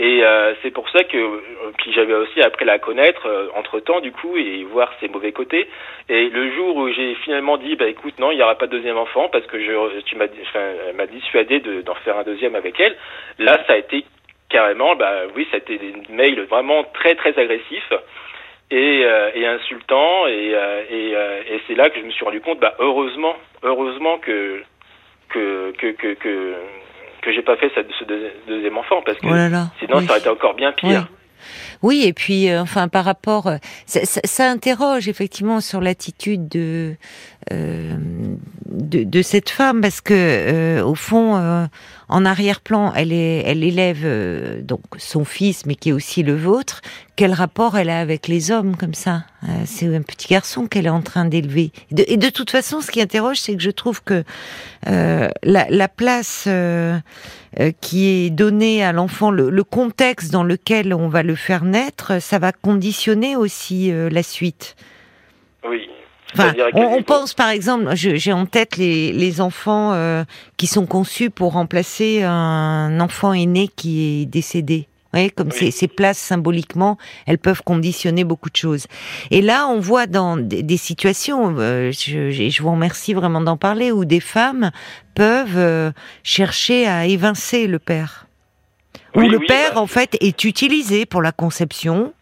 Et 0.00 0.22
euh, 0.24 0.54
c'est 0.62 0.70
pour 0.70 0.88
ça 0.90 1.02
que 1.02 1.16
euh, 1.18 1.40
puis 1.76 1.92
j'avais 1.92 2.14
aussi 2.14 2.40
appris 2.40 2.62
à 2.62 2.66
la 2.66 2.78
connaître 2.78 3.26
entre 3.56 3.80
temps 3.80 4.00
du 4.00 4.12
coup 4.12 4.36
et 4.36 4.62
voir 4.64 4.90
ses 5.00 5.08
mauvais 5.08 5.32
côtés. 5.32 5.68
Et 6.08 6.28
le 6.30 6.52
jour 6.52 6.76
où 6.76 6.88
j'ai 6.88 7.14
finalement 7.16 7.56
dit 7.58 7.74
bah 7.76 7.88
écoute 7.88 8.18
non 8.20 8.30
il 8.30 8.38
y 8.38 8.42
aura 8.42 8.54
pas 8.56 8.66
de 8.68 8.72
deuxième 8.72 8.96
enfant 8.96 9.28
parce 9.28 9.44
que 9.46 9.58
je 9.60 10.00
tu 10.02 10.16
m'as 10.16 10.26
enfin, 10.42 10.66
m'a 10.94 11.06
dissuadé 11.06 11.58
de 11.60 11.82
d'en 11.82 11.96
faire 11.96 12.16
un 12.16 12.22
deuxième 12.22 12.54
avec 12.54 12.78
elle. 12.80 12.96
Là 13.40 13.58
ça 13.66 13.72
a 13.72 13.76
été 13.76 14.04
carrément 14.48 14.94
bah 14.94 15.22
oui 15.34 15.46
ça 15.50 15.56
a 15.56 15.58
été 15.58 15.76
des 15.78 15.92
mails 16.10 16.40
vraiment 16.44 16.84
très 16.94 17.16
très 17.16 17.36
agressifs 17.38 17.92
et, 18.70 19.02
euh, 19.04 19.30
et 19.34 19.46
insultants 19.46 20.26
et 20.26 20.54
euh, 20.54 20.82
et, 20.90 21.14
euh, 21.14 21.40
et 21.50 21.60
c'est 21.66 21.74
là 21.74 21.88
que 21.90 21.98
je 22.00 22.04
me 22.04 22.10
suis 22.10 22.24
rendu 22.24 22.40
compte 22.40 22.60
bah 22.60 22.74
heureusement 22.78 23.34
heureusement 23.62 24.18
que 24.18 24.62
que 25.30 25.72
que 25.78 25.92
que, 25.92 26.14
que 26.14 26.54
que 27.22 27.32
j'ai 27.32 27.42
pas 27.42 27.56
fait 27.56 27.70
ce, 27.74 27.80
ce 27.98 28.04
deuxième 28.46 28.76
enfant 28.78 29.02
parce 29.04 29.18
que 29.18 29.26
Oh 29.26 29.34
là 29.34 29.48
là, 29.48 29.66
sinon 29.80 29.98
oui. 29.98 30.04
ça 30.06 30.10
aurait 30.12 30.20
été 30.20 30.28
encore 30.28 30.54
bien 30.54 30.72
pire. 30.72 31.08
Oui, 31.82 32.04
et 32.04 32.12
puis, 32.12 32.50
euh, 32.50 32.60
enfin, 32.60 32.88
par 32.88 33.04
rapport, 33.04 33.46
euh, 33.46 33.56
ça, 33.86 34.04
ça- 34.04 34.20
ça 34.24 34.50
interroge 34.50 35.08
effectivement 35.08 35.60
sur 35.60 35.80
l'attitude 35.80 36.48
de, 36.48 36.94
euh, 37.52 37.92
de 38.78 39.04
de 39.04 39.22
cette 39.22 39.50
femme, 39.50 39.80
parce 39.80 40.00
que 40.00 40.14
euh, 40.14 40.84
au 40.84 40.94
fond, 40.94 41.36
euh, 41.36 41.66
en 42.08 42.24
arrière-plan, 42.24 42.92
elle 42.94 43.12
est, 43.12 43.42
elle 43.44 43.62
élève 43.64 44.00
euh, 44.04 44.62
donc 44.62 44.80
son 44.96 45.24
fils, 45.24 45.66
mais 45.66 45.74
qui 45.74 45.90
est 45.90 45.92
aussi 45.92 46.22
le 46.22 46.34
vôtre. 46.34 46.80
Quel 47.16 47.32
rapport 47.32 47.76
elle 47.76 47.90
a 47.90 47.98
avec 48.00 48.28
les 48.28 48.50
hommes 48.50 48.76
comme 48.76 48.94
ça 48.94 49.24
Euh, 49.44 49.48
C'est 49.66 49.94
un 49.94 50.02
petit 50.02 50.28
garçon 50.28 50.66
qu'elle 50.66 50.86
est 50.86 50.90
en 50.90 51.02
train 51.02 51.24
d'élever. 51.26 51.72
Et 51.96 52.16
de 52.16 52.30
toute 52.30 52.50
façon, 52.50 52.80
ce 52.80 52.90
qui 52.90 53.00
interroge, 53.02 53.38
c'est 53.40 53.56
que 53.56 53.62
je 53.62 53.70
trouve 53.70 54.02
que 54.02 54.24
euh, 54.88 55.28
la, 55.42 55.66
la 55.68 55.88
place 55.88 56.44
euh, 56.46 56.98
qui 57.80 58.06
est 58.08 58.30
donnée 58.30 58.82
à 58.84 58.92
l'enfant, 58.92 59.30
le, 59.30 59.50
le 59.50 59.64
contexte 59.64 60.32
dans 60.32 60.44
lequel 60.44 60.94
on 60.94 61.08
va 61.08 61.22
le 61.22 61.34
faire 61.34 61.64
naître, 61.64 62.20
ça 62.20 62.38
va 62.38 62.52
conditionner 62.52 63.36
aussi 63.36 63.92
la 63.92 64.22
suite. 64.22 64.76
Oui. 65.68 65.88
Enfin, 66.34 66.52
on, 66.74 66.82
on 66.82 67.02
pense 67.02 67.32
par 67.34 67.48
exemple, 67.48 67.90
j'ai 67.94 68.32
en 68.32 68.44
tête 68.46 68.76
les, 68.76 69.12
les 69.12 69.40
enfants 69.40 69.92
euh, 69.94 70.24
qui 70.58 70.66
sont 70.66 70.84
conçus 70.86 71.30
pour 71.30 71.52
remplacer 71.54 72.22
un 72.22 73.00
enfant 73.00 73.32
aîné 73.32 73.68
qui 73.68 74.22
est 74.22 74.26
décédé. 74.26 74.88
Vous 75.10 75.18
voyez, 75.18 75.30
comme 75.30 75.48
Oui. 75.48 75.56
ces, 75.58 75.70
ces 75.70 75.88
places 75.88 76.18
symboliquement, 76.18 76.98
elles 77.26 77.38
peuvent 77.38 77.62
conditionner 77.62 78.24
beaucoup 78.24 78.50
de 78.50 78.56
choses. 78.56 78.86
Et 79.30 79.40
là, 79.40 79.66
on 79.66 79.80
voit 79.80 80.06
dans 80.06 80.36
des, 80.36 80.62
des 80.62 80.76
situations, 80.76 81.54
euh, 81.58 81.92
je, 81.92 82.30
je- 82.30 82.62
vous 82.62 82.70
remercie 82.72 83.14
vraiment 83.14 83.40
d'en 83.40 83.56
parler, 83.56 83.90
où 83.90 84.04
des 84.04 84.20
femmes 84.20 84.70
peuvent 85.14 85.56
euh, 85.56 85.92
chercher 86.24 86.86
à 86.86 87.06
évincer 87.06 87.66
le 87.66 87.78
père. 87.78 88.26
Où 89.16 89.20
le 89.20 89.38
oui, 89.38 89.46
père, 89.46 89.74
bah, 89.76 89.80
en 89.80 89.86
fait, 89.86 90.14
est 90.20 90.44
utilisé 90.44 91.06
pour 91.06 91.22
la 91.22 91.32
conception. 91.32 92.12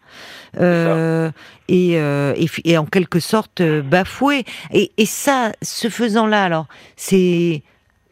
Euh, 0.59 1.31
et, 1.67 1.99
euh, 1.99 2.33
et, 2.63 2.77
en 2.77 2.85
quelque 2.85 3.19
sorte 3.19 3.61
euh, 3.61 3.81
bafoué. 3.81 4.43
Et, 4.71 4.91
ça, 5.05 5.51
ce 5.61 5.89
faisant-là, 5.89 6.43
alors, 6.43 6.67
c'est 6.95 7.63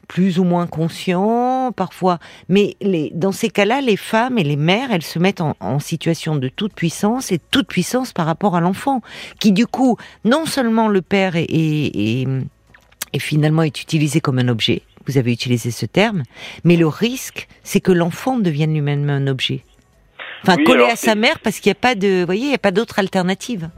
plus 0.08 0.38
ou 0.38 0.44
moins 0.44 0.68
conscient 0.68 1.72
parfois, 1.76 2.20
mais 2.48 2.78
dans 3.14 3.32
ces 3.32 3.50
cas-là, 3.50 3.82
les 3.82 3.98
femmes 3.98 4.38
et 4.38 4.44
les 4.44 4.56
mères, 4.56 4.92
elles 4.92 5.02
se 5.02 5.18
mettent 5.18 5.42
en, 5.42 5.80
situation 5.80 6.36
de 6.36 6.48
toute 6.48 6.74
puissance 6.74 7.32
et 7.32 7.40
toute 7.50 7.68
puissance 7.68 8.14
par 8.14 8.28
rapport 8.28 8.56
à 8.56 8.62
l'enfant, 8.62 9.02
qui 9.40 9.52
du 9.52 9.66
coup, 9.66 9.98
non 10.24 10.46
seulement 10.46 10.90
le 10.90 11.02
père 11.02 11.36
est- 11.36 11.48
est 11.48 12.28
finalement 13.20 13.64
est 13.64 13.82
utilisé 13.82 14.22
comme 14.22 14.38
un 14.38 14.48
objet, 14.48 14.84
vous 15.08 15.18
avez 15.18 15.32
utilisé 15.32 15.72
ce 15.72 15.86
terme, 15.86 16.24
mais 16.64 16.76
le 16.76 16.88
risque, 16.88 17.48
c'est 17.64 17.82
que 17.82 17.92
l'enfant 17.92 18.38
devienne 18.38 18.74
lui-même 18.74 19.10
un 19.10 19.28
objet. 19.28 19.64
Enfin, 20.48 20.58
Oui, 20.64 20.72
alors 20.74 20.90
à 20.90 20.96
sa 20.96 21.16
mère 21.16 21.40
parce 21.44 21.60
qu'il 21.60 21.70
n'y 21.72 21.78
a 21.78 21.82
pas 21.82 21.96
de, 21.96 22.20
vous 22.20 22.26
voyez, 22.26 22.44
il 22.44 22.50
n'y 22.50 22.54
a 22.56 22.60
pas 22.60 22.72
d'autre 22.72 23.00
alternative. 23.00 23.70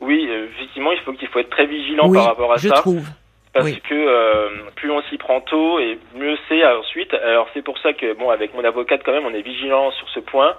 Oui, 0.00 0.28
effectivement, 0.56 0.92
il 0.92 0.98
faut 1.00 1.12
qu'il 1.12 1.28
faut 1.28 1.38
être 1.38 1.50
très 1.50 1.66
vigilant 1.66 2.08
oui, 2.08 2.18
par 2.18 2.26
rapport 2.26 2.52
à 2.52 2.56
je 2.56 2.68
ça. 2.68 2.74
trouve. 2.74 3.06
parce 3.52 3.66
oui. 3.66 3.80
que 3.88 3.94
euh, 3.94 4.48
plus 4.74 4.90
on 4.90 5.00
s'y 5.02 5.16
prend 5.16 5.40
tôt 5.40 5.78
et 5.78 5.98
mieux 6.14 6.36
c'est 6.48 6.64
ensuite. 6.66 7.14
Alors 7.14 7.48
c'est 7.54 7.62
pour 7.62 7.78
ça 7.78 7.92
que 7.92 8.12
bon 8.14 8.28
avec 8.30 8.52
mon 8.54 8.64
avocate 8.64 9.02
quand 9.04 9.12
même 9.12 9.24
on 9.24 9.32
est 9.34 9.42
vigilant 9.42 9.90
sur 9.92 10.08
ce 10.10 10.20
point 10.20 10.54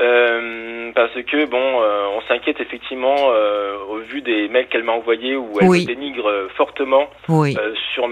Euh, 0.00 0.90
parce 0.92 1.12
que 1.14 1.46
bon 1.46 1.80
euh, 1.80 2.06
on 2.16 2.20
s'inquiète 2.22 2.58
effectivement 2.60 3.14
euh, 3.30 3.76
au 3.88 3.98
vu 3.98 4.22
des 4.22 4.48
mails 4.48 4.66
qu'elle 4.66 4.82
m'a 4.82 4.90
envoyés 4.90 5.36
où 5.36 5.52
elle 5.60 5.68
Oui. 5.68 5.82
me 5.82 5.86
dénigre 5.86 6.26
euh, 6.28 6.48
fortement 6.56 7.08
Oui. 7.28 7.56
euh, 7.56 7.72
sur 7.92 8.08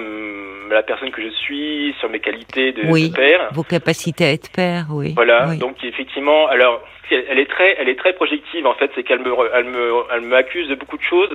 la 0.70 0.82
personne 0.84 1.10
que 1.10 1.20
je 1.20 1.30
suis, 1.30 1.92
sur 1.98 2.08
mes 2.08 2.20
qualités 2.20 2.70
de, 2.70 2.82
Oui. 2.88 3.10
de 3.10 3.14
père. 3.16 3.48
Vos 3.52 3.64
capacités 3.64 4.24
à 4.26 4.30
être 4.32 4.48
père, 4.52 4.86
oui. 4.90 5.12
Voilà, 5.16 5.56
donc 5.56 5.82
effectivement, 5.82 6.46
alors 6.46 6.80
elle 7.10 7.40
est 7.40 7.50
très, 7.50 7.74
elle 7.80 7.88
est 7.88 7.98
très 7.98 8.12
projective 8.12 8.64
en 8.64 8.74
fait, 8.74 8.90
c'est 8.94 9.02
qu'elle 9.02 9.18
me, 9.20 9.34
elle 9.52 9.64
me, 9.64 9.92
elle 10.14 10.20
m'accuse 10.22 10.68
de 10.68 10.76
beaucoup 10.76 10.96
de 10.96 11.02
choses. 11.02 11.34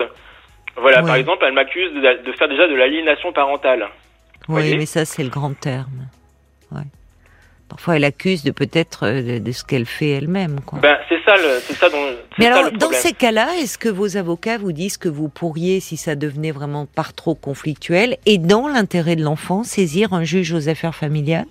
Voilà, 0.77 1.01
par 1.01 1.15
exemple, 1.15 1.43
elle 1.45 1.53
m'accuse 1.53 1.91
de, 1.91 2.23
de 2.23 2.31
faire 2.37 2.47
déjà 2.47 2.67
de 2.67 2.75
l'aliénation 2.75 3.33
parentale. 3.33 3.89
Oui, 4.47 4.77
mais 4.77 4.85
ça, 4.85 5.03
c'est 5.03 5.23
le 5.23 5.29
grand 5.29 5.59
terme. 5.59 6.07
Ouais. 6.71 6.83
Parfois, 7.69 7.97
elle 7.97 8.05
accuse 8.05 8.43
de 8.43 8.51
peut-être 8.51 9.05
euh, 9.05 9.21
de, 9.21 9.43
de 9.43 9.51
ce 9.51 9.63
qu'elle 9.65 9.85
fait 9.85 10.09
elle-même. 10.11 10.57
Ben 10.81 10.97
c'est 11.09 11.19
ça, 11.25 11.35
le, 11.35 11.59
c'est 11.61 11.73
ça 11.73 11.89
dont. 11.89 11.97
c'est 12.07 12.39
mais 12.39 12.45
ça 12.45 12.55
alors, 12.59 12.71
le 12.71 12.77
dans 12.77 12.91
ces 12.91 13.13
cas-là, 13.13 13.47
est-ce 13.61 13.77
que 13.77 13.89
vos 13.89 14.15
avocats 14.15 14.57
vous 14.57 14.71
disent 14.71 14.97
que 14.97 15.09
vous 15.09 15.27
pourriez, 15.27 15.79
si 15.81 15.97
ça 15.97 16.15
devenait 16.15 16.51
vraiment 16.51 16.85
par 16.85 17.13
trop 17.13 17.35
conflictuel, 17.35 18.17
et 18.25 18.37
dans 18.37 18.67
l'intérêt 18.69 19.15
de 19.17 19.23
l'enfant, 19.23 19.63
saisir 19.63 20.13
un 20.13 20.23
juge 20.23 20.53
aux 20.53 20.69
affaires 20.69 20.95
familiales? 20.95 21.45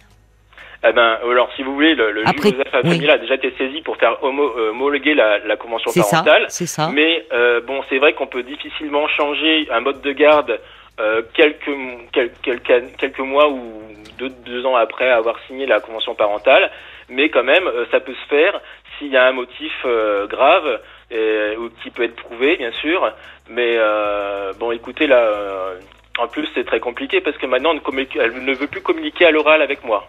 Eh 0.89 0.93
ben, 0.93 1.19
alors 1.31 1.51
si 1.57 1.63
vous 1.63 1.75
voulez, 1.75 1.95
le, 1.95 2.13
le 2.13 2.23
Après, 2.29 2.51
juge 2.51 2.59
aux 2.59 2.63
affaires 2.63 2.81
oui. 2.85 2.91
familiales 2.91 3.17
a 3.17 3.19
déjà 3.19 3.35
été 3.35 3.53
saisi 3.59 3.81
pour 3.83 3.97
faire 3.97 4.17
homo- 4.23 4.53
euh, 4.57 4.71
homologuer 4.71 5.15
la, 5.15 5.39
la 5.41 5.57
convention 5.57 5.91
C'est 5.91 6.03
ça, 6.03 6.23
parentale. 6.23 6.45
c'est 6.49 6.67
ça. 6.67 6.91
Mais 6.95 7.27
euh, 7.33 7.61
bon, 7.61 7.83
c'est 7.91 7.99
vrai 7.99 8.15
qu'on 8.15 8.27
peut 8.27 8.43
difficilement 8.43 9.09
changer 9.09 9.69
un 9.73 9.81
mode 9.81 10.01
de 10.01 10.13
garde 10.13 10.61
euh, 11.01 11.23
quelques, 11.35 11.71
quel- 12.13 12.33
quelques, 12.43 12.97
quelques 12.97 13.19
mois 13.19 13.49
ou 13.49 13.83
deux, 14.19 14.31
deux 14.31 14.65
ans 14.65 14.77
après 14.77 15.11
avoir 15.11 15.39
signé 15.47 15.67
la 15.67 15.81
convention 15.81 16.15
parentale. 16.15 16.71
Mais 17.09 17.29
quand 17.29 17.45
même, 17.45 17.67
euh, 17.67 17.85
ça 17.91 18.01
peut 18.01 18.15
se 18.15 18.29
faire 18.29 18.61
s'il 18.99 19.09
y 19.09 19.17
a 19.17 19.27
un 19.27 19.33
motif 19.33 19.73
euh, 19.85 20.27
grave 20.27 20.81
ou 21.59 21.69
qui 21.83 21.91
peut 21.91 22.03
être 22.03 22.17
prouvé, 22.17 22.57
bien 22.57 22.73
sûr. 22.73 23.13
Mais 23.49 23.77
euh, 23.79 24.53
bon, 24.59 24.73
écoutez, 24.73 25.07
là, 25.07 25.19
euh, 25.19 25.79
en 26.19 26.29
plus, 26.29 26.49
c'est 26.55 26.65
très 26.65 26.81
compliqué 26.81 27.21
parce 27.21 27.37
que 27.37 27.47
maintenant, 27.47 27.73
elle 27.75 28.45
ne 28.45 28.55
veut 28.55 28.67
plus 28.67 28.81
communiquer 28.81 29.27
à 29.27 29.31
l'oral 29.31 29.63
avec 29.63 29.85
moi. 29.85 30.07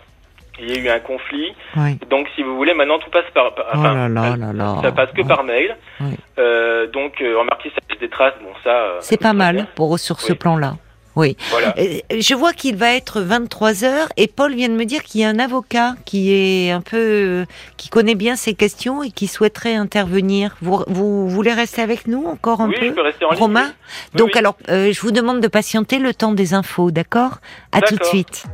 Il 0.60 0.70
y 0.70 0.78
a 0.78 0.82
eu 0.82 0.90
un 0.90 1.00
conflit. 1.00 1.54
Oui. 1.76 1.98
Donc, 2.10 2.28
si 2.36 2.44
vous 2.44 2.56
voulez, 2.56 2.74
maintenant, 2.74 3.00
tout 3.00 3.10
passe 3.12 3.26
par... 3.34 3.54
par- 3.54 3.66
Oh 3.74 3.78
enfin, 3.78 3.94
là 3.94 4.08
là 4.10 4.36
là 4.38 4.54
là. 4.54 4.76
ça 4.82 4.92
passe 4.92 5.12
que 5.12 5.22
Ouais. 5.22 5.28
par 5.28 5.44
mail. 5.44 5.76
Oui. 6.02 6.16
Euh, 6.40 6.88
donc, 6.88 7.22
euh, 7.22 7.38
remarquez, 7.40 7.70
ça 7.70 7.76
laisse 7.90 8.00
des 8.00 8.10
traces. 8.10 8.34
Bon, 8.42 8.50
ça. 8.64 8.70
euh, 8.70 8.98
C'est 9.02 9.18
pas 9.22 9.34
mal 9.34 9.68
pour 9.76 9.98
sur 10.00 10.20
ce 10.20 10.32
Oui. 10.34 10.38
plan-là. 10.38 10.76
Oui. 11.16 11.36
Voilà. 11.50 11.74
Euh, 11.80 11.98
Je 12.20 12.36
vois 12.36 12.54
qu'il 12.54 12.76
va 12.76 12.94
être 12.94 13.22
23 13.22 13.84
heures 13.84 14.08
et 14.18 14.28
Paul 14.28 14.54
vient 14.54 14.70
de 14.70 14.76
me 14.76 14.86
dire 14.86 15.02
qu'il 15.04 15.22
y 15.22 15.24
a 15.24 15.30
un 15.30 15.40
avocat 15.40 15.96
qui 16.06 16.32
est 16.32 16.70
un 16.70 16.82
peu, 16.82 16.96
euh, 16.98 17.46
qui 17.76 17.90
connaît 17.90 18.14
bien 18.14 18.36
ces 18.36 18.54
questions 18.54 19.02
et 19.02 19.10
qui 19.10 19.26
souhaiterait 19.26 19.74
intervenir. 19.74 20.56
Vous, 20.62 20.84
vous 20.88 21.28
voulez 21.28 21.54
rester 21.54 21.82
avec 21.82 22.08
nous 22.08 22.26
encore 22.28 22.62
un 22.62 22.68
oui, 22.70 22.76
je 22.80 22.88
peu 22.90 22.94
peux 22.94 23.02
rester 23.02 23.26
en. 23.26 23.30
Romain. 23.30 23.66
Oui, 24.14 24.20
Donc 24.20 24.30
oui. 24.34 24.38
alors, 24.40 24.58
euh, 24.70 24.92
je 24.94 25.02
vous 25.02 25.12
demande 25.12 25.40
de 25.42 25.48
patienter 25.48 25.98
le 25.98 26.14
temps 26.14 26.34
des 26.34 26.54
infos, 26.54 26.92
d'accord? 26.92 27.38
À 27.72 27.82
tout 27.82 27.96
de 27.96 28.04
suite. 28.04 28.46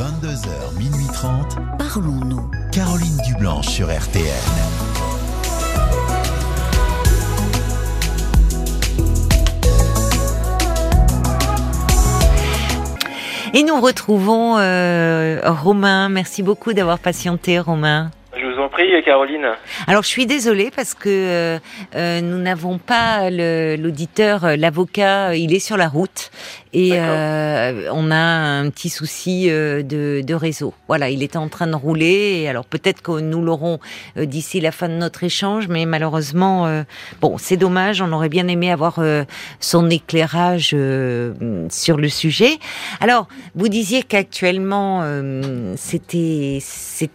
22h, 0.00 0.78
minuit 0.78 1.06
30. 1.12 1.58
Parlons-nous. 1.76 2.50
Caroline 2.72 3.18
Dublanche 3.26 3.66
sur 3.68 3.88
RTN. 3.88 4.24
Et 13.52 13.62
nous 13.62 13.78
retrouvons 13.78 14.56
euh, 14.56 15.42
Romain. 15.44 16.08
Merci 16.08 16.42
beaucoup 16.42 16.72
d'avoir 16.72 16.98
patienté, 16.98 17.58
Romain. 17.58 18.10
Je 18.60 18.64
vous 18.64 18.68
en 18.68 18.72
prie, 18.72 19.02
Caroline. 19.02 19.46
Alors 19.86 20.02
je 20.02 20.08
suis 20.08 20.26
désolée 20.26 20.70
parce 20.74 20.92
que 20.92 21.08
euh, 21.08 21.58
euh, 21.96 22.20
nous 22.20 22.36
n'avons 22.36 22.76
pas 22.76 23.30
l'auditeur, 23.30 24.44
euh, 24.44 24.56
l'avocat, 24.56 25.34
il 25.34 25.54
est 25.54 25.60
sur 25.60 25.78
la 25.78 25.88
route 25.88 26.30
et 26.74 26.90
euh, 26.92 27.90
on 27.92 28.10
a 28.10 28.16
un 28.16 28.68
petit 28.68 28.90
souci 28.90 29.48
de, 29.48 30.20
de 30.20 30.34
réseau. 30.34 30.74
Voilà, 30.88 31.08
il 31.08 31.22
était 31.22 31.38
en 31.38 31.48
train 31.48 31.66
de 31.66 31.74
rouler 31.74 32.42
et 32.42 32.48
alors 32.48 32.66
peut-être 32.66 33.00
que 33.02 33.18
nous 33.18 33.42
l'aurons 33.42 33.80
d'ici 34.16 34.60
la 34.60 34.70
fin 34.72 34.88
de 34.88 34.94
notre 34.94 35.24
échange, 35.24 35.66
mais 35.68 35.86
malheureusement, 35.86 36.66
euh, 36.66 36.82
bon, 37.20 37.38
c'est 37.38 37.56
dommage. 37.56 38.02
On 38.02 38.12
aurait 38.12 38.28
bien 38.28 38.46
aimé 38.46 38.70
avoir 38.70 39.00
son 39.58 39.88
éclairage 39.90 40.76
sur 41.70 41.96
le 41.96 42.08
sujet. 42.08 42.58
Alors, 43.00 43.26
vous 43.54 43.68
disiez 43.68 44.02
qu'actuellement, 44.02 45.02
c'était, 45.76 46.58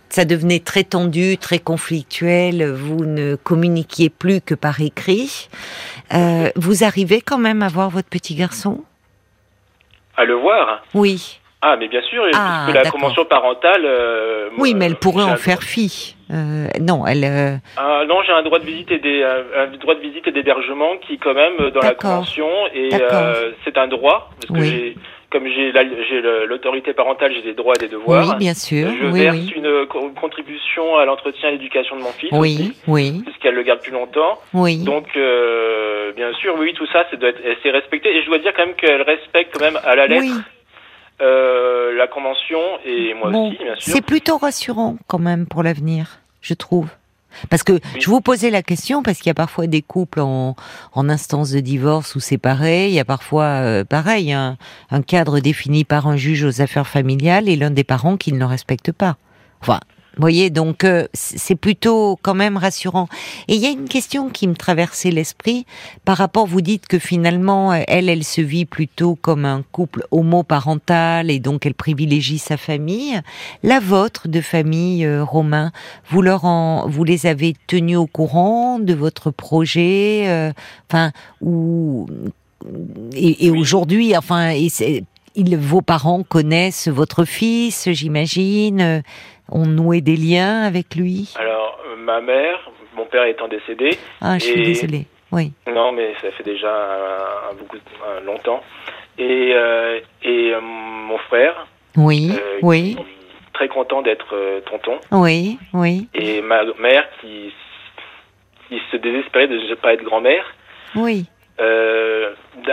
ça 0.09 0.25
devenait 0.25 0.59
très 0.59 0.83
tendu, 0.83 1.34
très 1.37 1.59
conflictuel. 1.59 2.71
Vous 2.71 3.05
ne 3.05 3.35
communiquiez 3.35 4.09
plus 4.09 4.41
que 4.41 4.55
par 4.55 4.81
écrit. 4.81 5.49
Euh, 6.13 6.49
vous 6.55 6.83
arrivez 6.83 7.21
quand 7.21 7.37
même 7.37 7.61
à 7.63 7.67
voir 7.67 7.89
votre 7.89 8.09
petit 8.09 8.35
garçon? 8.35 8.83
À 10.17 10.23
le 10.25 10.33
voir? 10.35 10.83
Oui. 10.93 11.39
Ah, 11.61 11.77
mais 11.79 11.87
bien 11.87 12.01
sûr, 12.03 12.23
Ah, 12.35 12.65
puisque 12.67 12.83
la 12.83 12.91
convention 12.91 13.25
parentale. 13.25 13.81
euh, 13.85 14.49
Oui, 14.59 14.71
moi, 14.71 14.79
mais 14.79 14.85
elle 14.85 14.95
pourrait 14.97 15.23
en 15.23 15.35
faire 15.35 15.63
fi. 15.63 16.15
Euh, 16.31 16.67
non, 16.79 17.07
elle. 17.07 17.23
euh, 17.23 17.55
Ah, 17.77 18.03
non, 18.07 18.21
j'ai 18.25 18.33
un 18.33 18.43
droit 18.43 18.59
de 18.59 18.65
visite 18.65 18.91
et 18.91 18.99
des 18.99 19.23
un, 19.23 19.67
droit 19.77 19.95
de 19.95 19.99
visite 19.99 20.27
et 20.27 20.31
d'hébergement 20.31 20.97
qui 21.07 21.17
quand 21.17 21.33
même 21.33 21.71
dans 21.71 21.81
la 21.81 21.95
convention 21.95 22.47
et 22.73 22.89
c'est 23.63 23.77
un 23.77 23.87
droit 23.87 24.29
parce 24.39 24.45
que 24.53 24.59
Oui. 24.59 24.69
j'ai 24.69 24.95
comme 25.35 25.47
j'ai 25.49 25.71
l'autorité 26.47 26.93
parentale, 26.93 27.33
j'ai 27.33 27.41
des 27.41 27.53
droits 27.53 27.73
et 27.75 27.79
des 27.79 27.89
devoirs. 27.89 28.29
oui, 28.29 28.35
bien 28.37 28.53
sûr. 28.53 28.87
Je 28.87 29.05
oui, 29.07 29.19
verse 29.23 29.35
oui. 29.37 29.53
une 29.57 29.85
co- 29.87 30.09
contribution 30.21 30.95
à 30.95 31.03
l'entretien 31.03 31.49
et 31.49 31.51
à 31.51 31.51
l'éducation 31.51 31.97
de 31.97 32.01
mon 32.03 32.11
fils 32.13 32.29
Oui, 32.31 32.55
aussi, 32.55 32.73
oui, 32.87 33.21
puisqu'elle 33.25 33.55
le 33.55 33.63
garde 33.63 33.81
plus 33.81 33.91
longtemps. 33.91 34.39
oui. 34.53 34.77
Donc, 34.85 35.07
euh, 35.17 36.13
bien 36.13 36.31
sûr, 36.35 36.55
oui, 36.57 36.73
tout 36.73 36.87
ça, 36.93 37.05
c'est 37.11 37.69
respecté. 37.71 38.15
Et 38.15 38.21
je 38.21 38.27
dois 38.27 38.37
dire 38.39 38.53
quand 38.55 38.65
même 38.65 38.75
qu'elle 38.75 39.01
respecte 39.01 39.53
quand 39.57 39.65
même 39.65 39.79
à 39.83 39.95
la 39.97 40.07
lettre 40.07 40.23
oui. 40.23 40.31
euh, 41.21 41.93
la 41.95 42.07
convention 42.07 42.59
et 42.85 43.13
moi 43.13 43.29
Bon, 43.31 43.49
aussi, 43.49 43.57
bien 43.57 43.75
sûr. 43.75 43.93
c'est 43.93 44.05
plutôt 44.05 44.37
rassurant 44.37 44.95
quand 45.07 45.19
même 45.19 45.47
pour 45.47 45.63
l'avenir, 45.63 46.19
je 46.41 46.53
trouve. 46.53 46.87
Parce 47.49 47.63
que 47.63 47.79
je 47.99 48.09
vous 48.09 48.21
posais 48.21 48.49
la 48.49 48.63
question 48.63 49.03
parce 49.03 49.17
qu'il 49.17 49.27
y 49.27 49.31
a 49.31 49.35
parfois 49.35 49.67
des 49.67 49.81
couples 49.81 50.21
en, 50.21 50.55
en 50.93 51.09
instance 51.09 51.51
de 51.51 51.59
divorce 51.59 52.15
ou 52.15 52.19
séparés. 52.19 52.87
Il 52.87 52.93
y 52.93 52.99
a 52.99 53.05
parfois, 53.05 53.43
euh, 53.43 53.83
pareil, 53.83 54.33
un, 54.33 54.57
un 54.89 55.01
cadre 55.01 55.39
défini 55.39 55.83
par 55.83 56.07
un 56.07 56.17
juge 56.17 56.43
aux 56.43 56.61
affaires 56.61 56.87
familiales 56.87 57.49
et 57.49 57.55
l'un 57.55 57.71
des 57.71 57.83
parents 57.83 58.17
qui 58.17 58.31
ne 58.31 58.39
le 58.39 58.45
respecte 58.45 58.91
pas. 58.91 59.17
Enfin, 59.61 59.79
vous 60.17 60.21
voyez, 60.21 60.49
donc 60.49 60.83
euh, 60.83 61.07
c'est 61.13 61.55
plutôt 61.55 62.17
quand 62.21 62.33
même 62.33 62.57
rassurant. 62.57 63.07
Et 63.47 63.55
il 63.55 63.61
y 63.61 63.65
a 63.65 63.69
une 63.69 63.89
question 63.89 64.29
qui 64.29 64.47
me 64.47 64.55
traversait 64.55 65.11
l'esprit 65.11 65.65
par 66.05 66.17
rapport, 66.17 66.47
vous 66.47 66.61
dites 66.61 66.87
que 66.87 66.99
finalement, 66.99 67.73
euh, 67.73 67.81
elle, 67.87 68.09
elle 68.09 68.23
se 68.23 68.41
vit 68.41 68.65
plutôt 68.65 69.15
comme 69.15 69.45
un 69.45 69.63
couple 69.71 70.05
homoparental 70.11 71.29
et 71.29 71.39
donc 71.39 71.65
elle 71.65 71.73
privilégie 71.73 72.39
sa 72.39 72.57
famille. 72.57 73.19
La 73.63 73.79
vôtre 73.79 74.27
de 74.27 74.41
famille, 74.41 75.05
euh, 75.05 75.23
Romain, 75.23 75.71
vous 76.09 76.21
leur 76.21 76.45
en, 76.45 76.87
vous 76.87 77.03
les 77.03 77.25
avez 77.25 77.55
tenus 77.67 77.97
au 77.97 78.07
courant 78.07 78.79
de 78.79 78.93
votre 78.93 79.31
projet, 79.31 80.23
euh, 80.27 80.51
enfin, 80.89 81.11
ou 81.41 82.07
et, 83.13 83.45
et 83.45 83.51
Oui. 83.51 83.59
aujourd'hui, 83.59 84.15
enfin, 84.15 84.51
et 84.51 84.71
vos 85.57 85.81
parents 85.81 86.23
connaissent 86.23 86.87
votre 86.87 87.25
fils, 87.25 87.89
j'imagine, 87.91 88.81
euh, 88.81 89.01
ont 89.51 89.65
noué 89.65 90.01
des 90.01 90.15
liens 90.15 90.63
avec 90.63 90.95
lui. 90.95 91.33
Alors, 91.39 91.79
euh, 91.87 91.95
ma 91.97 92.21
mère, 92.21 92.69
mon 92.95 93.05
père 93.05 93.25
étant 93.25 93.47
décédé, 93.47 93.91
Ah, 94.21 94.37
je 94.39 94.45
suis 94.45 94.63
désolée. 94.63 95.05
Oui, 95.31 95.51
non, 95.67 95.91
mais 95.91 96.13
ça 96.21 96.31
fait 96.31 96.43
déjà 96.43 96.69
un, 96.71 97.51
un 97.51 97.53
beaucoup 97.55 97.77
un 98.07 98.21
longtemps, 98.21 98.61
et, 99.17 99.51
euh, 99.53 99.99
et 100.23 100.51
euh, 100.53 100.61
mon 100.61 101.17
frère, 101.17 101.67
oui, 101.97 102.31
euh, 102.31 102.59
oui, 102.61 102.95
très 103.53 103.67
content 103.67 104.01
d'être 104.01 104.33
tonton, 104.69 104.99
oui, 105.11 105.57
oui, 105.73 106.07
et 106.13 106.41
ma 106.41 106.63
mère 106.79 107.05
qui, 107.19 107.51
qui 108.69 108.79
se 108.91 108.97
désespérait 108.97 109.47
de 109.47 109.57
ne 109.57 109.75
pas 109.75 109.93
être 109.93 110.03
grand-mère. 110.03 110.45
oui. 110.95 111.25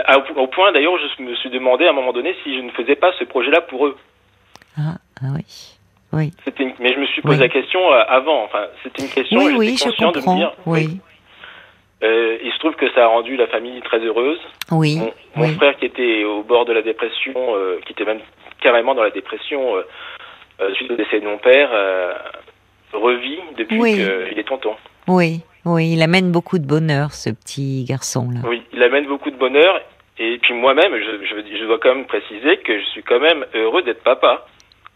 À- 0.05 0.17
au 0.37 0.47
point 0.47 0.71
d'ailleurs, 0.71 0.93
je 1.17 1.23
me 1.23 1.35
suis 1.35 1.49
demandé 1.49 1.85
à 1.85 1.89
un 1.89 1.93
moment 1.93 2.13
donné 2.13 2.35
si 2.43 2.55
je 2.55 2.61
ne 2.61 2.71
faisais 2.71 2.95
pas 2.95 3.11
ce 3.19 3.23
projet-là 3.25 3.61
pour 3.61 3.87
eux. 3.87 3.97
Ah, 4.77 4.95
ah 5.21 5.27
oui, 5.35 5.72
oui. 6.13 6.31
C'était 6.45 6.63
une- 6.63 6.73
mais 6.79 6.93
je 6.93 6.99
me 6.99 7.05
suis 7.07 7.21
posé 7.21 7.35
Oui. 7.35 7.41
la 7.41 7.49
question 7.49 7.79
euh, 7.91 8.03
avant. 8.07 8.43
Enfin, 8.45 8.65
c'était 8.83 9.03
une 9.03 9.09
question. 9.09 9.39
Oui, 9.43 9.53
et 9.53 9.57
oui, 9.57 9.77
je 9.77 9.83
conscient 9.83 10.11
de 10.11 10.17
me 10.17 10.21
comprends. 10.23 10.35
dire, 10.37 10.53
Oui, 10.65 10.99
Euh, 12.03 12.37
il 12.43 12.51
se 12.51 12.59
trouve 12.59 12.75
que 12.75 12.89
ça 12.91 13.05
a 13.05 13.07
rendu 13.07 13.37
la 13.37 13.47
famille 13.47 13.79
très 13.81 13.99
heureuse. 13.99 14.39
oui, 14.71 14.97
Mon, 14.97 15.13
mon 15.37 15.47
oui. 15.49 15.55
frère 15.55 15.77
qui 15.77 15.85
était 15.85 16.23
au 16.25 16.43
bord 16.43 16.65
de 16.65 16.73
la 16.73 16.81
dépression, 16.81 17.33
euh, 17.37 17.79
qui 17.85 17.93
était 17.93 18.03
même 18.03 18.19
carrément 18.61 18.93
dans 18.93 19.03
la 19.03 19.09
dépression 19.11 19.75
euh, 19.77 20.73
suite 20.75 20.91
au 20.91 20.95
décès 20.95 21.19
de 21.21 21.25
mon 21.25 21.37
père, 21.37 21.69
revit 22.93 23.39
depuis 23.57 23.79
Oui. 23.79 23.93
qu'il 23.93 24.37
est 24.39 24.47
tonton. 24.47 24.75
Oui, 25.07 25.41
oui, 25.65 25.93
il 25.93 26.01
amène 26.01 26.31
beaucoup 26.31 26.59
de 26.59 26.65
bonheur, 26.65 27.11
ce 27.13 27.29
petit 27.29 27.85
garçon-là. 27.85 28.41
Oui, 28.47 28.61
il 28.73 28.83
amène 28.83 29.05
beaucoup 29.07 29.31
de 29.31 29.37
bonheur. 29.37 29.81
Et 30.19 30.37
puis 30.41 30.53
moi-même, 30.53 30.93
je, 30.95 31.25
je, 31.25 31.57
je 31.57 31.65
dois 31.65 31.79
quand 31.79 31.95
même 31.95 32.05
préciser 32.05 32.57
que 32.57 32.77
je 32.79 32.85
suis 32.87 33.01
quand 33.03 33.19
même 33.19 33.45
heureux 33.55 33.81
d'être 33.81 34.03
papa, 34.03 34.45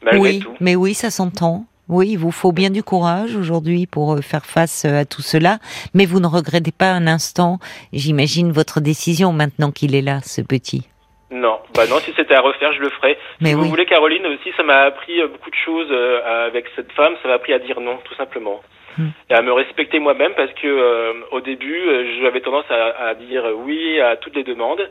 malgré 0.01 0.19
oui, 0.19 0.39
tout. 0.39 0.53
mais 0.59 0.75
oui, 0.75 0.93
ça 0.93 1.09
s'entend. 1.09 1.65
Oui, 1.89 2.09
il 2.11 2.17
vous 2.17 2.31
faut 2.31 2.51
bien 2.51 2.69
du 2.69 2.83
courage 2.83 3.35
aujourd'hui 3.35 3.87
pour 3.87 4.13
euh, 4.13 4.21
faire 4.21 4.45
face 4.45 4.83
euh, 4.85 5.01
à 5.01 5.05
tout 5.05 5.21
cela, 5.21 5.59
mais 5.93 6.05
vous 6.05 6.19
ne 6.19 6.27
regrettez 6.27 6.73
pas 6.77 6.91
un 6.91 7.07
instant, 7.07 7.59
j'imagine, 7.93 8.51
votre 8.51 8.81
décision 8.81 9.31
maintenant 9.31 9.71
qu'il 9.71 9.95
est 9.95 10.01
là, 10.01 10.19
ce 10.21 10.41
petit. 10.41 10.85
Non, 11.31 11.59
bah 11.75 11.83
non, 11.89 11.99
si 11.99 12.13
c'était 12.15 12.35
à 12.35 12.41
refaire, 12.41 12.71
je 12.73 12.79
le 12.81 12.89
ferais. 12.89 13.17
Mais 13.41 13.49
si 13.49 13.55
vous 13.55 13.63
oui. 13.63 13.69
voulez, 13.69 13.85
Caroline, 13.85 14.25
aussi, 14.27 14.51
ça 14.55 14.63
m'a 14.63 14.81
appris 14.83 15.19
euh, 15.21 15.27
beaucoup 15.27 15.49
de 15.49 15.55
choses 15.55 15.91
avec 15.91 16.67
cette 16.75 16.91
femme. 16.93 17.13
Ça 17.21 17.27
m'a 17.27 17.35
appris 17.35 17.53
à 17.53 17.59
dire 17.59 17.79
non, 17.81 17.97
tout 18.03 18.15
simplement. 18.15 18.61
Hmm. 18.97 19.09
Et 19.29 19.33
à 19.33 19.41
me 19.41 19.51
respecter 19.51 19.99
moi-même 19.99 20.33
parce 20.35 20.51
que 20.53 20.67
euh, 20.67 21.13
au 21.31 21.41
début, 21.41 21.81
j'avais 22.21 22.41
tendance 22.41 22.65
à, 22.69 23.09
à 23.09 23.13
dire 23.13 23.43
oui 23.65 23.99
à 23.99 24.15
toutes 24.15 24.35
les 24.35 24.43
demandes. 24.43 24.89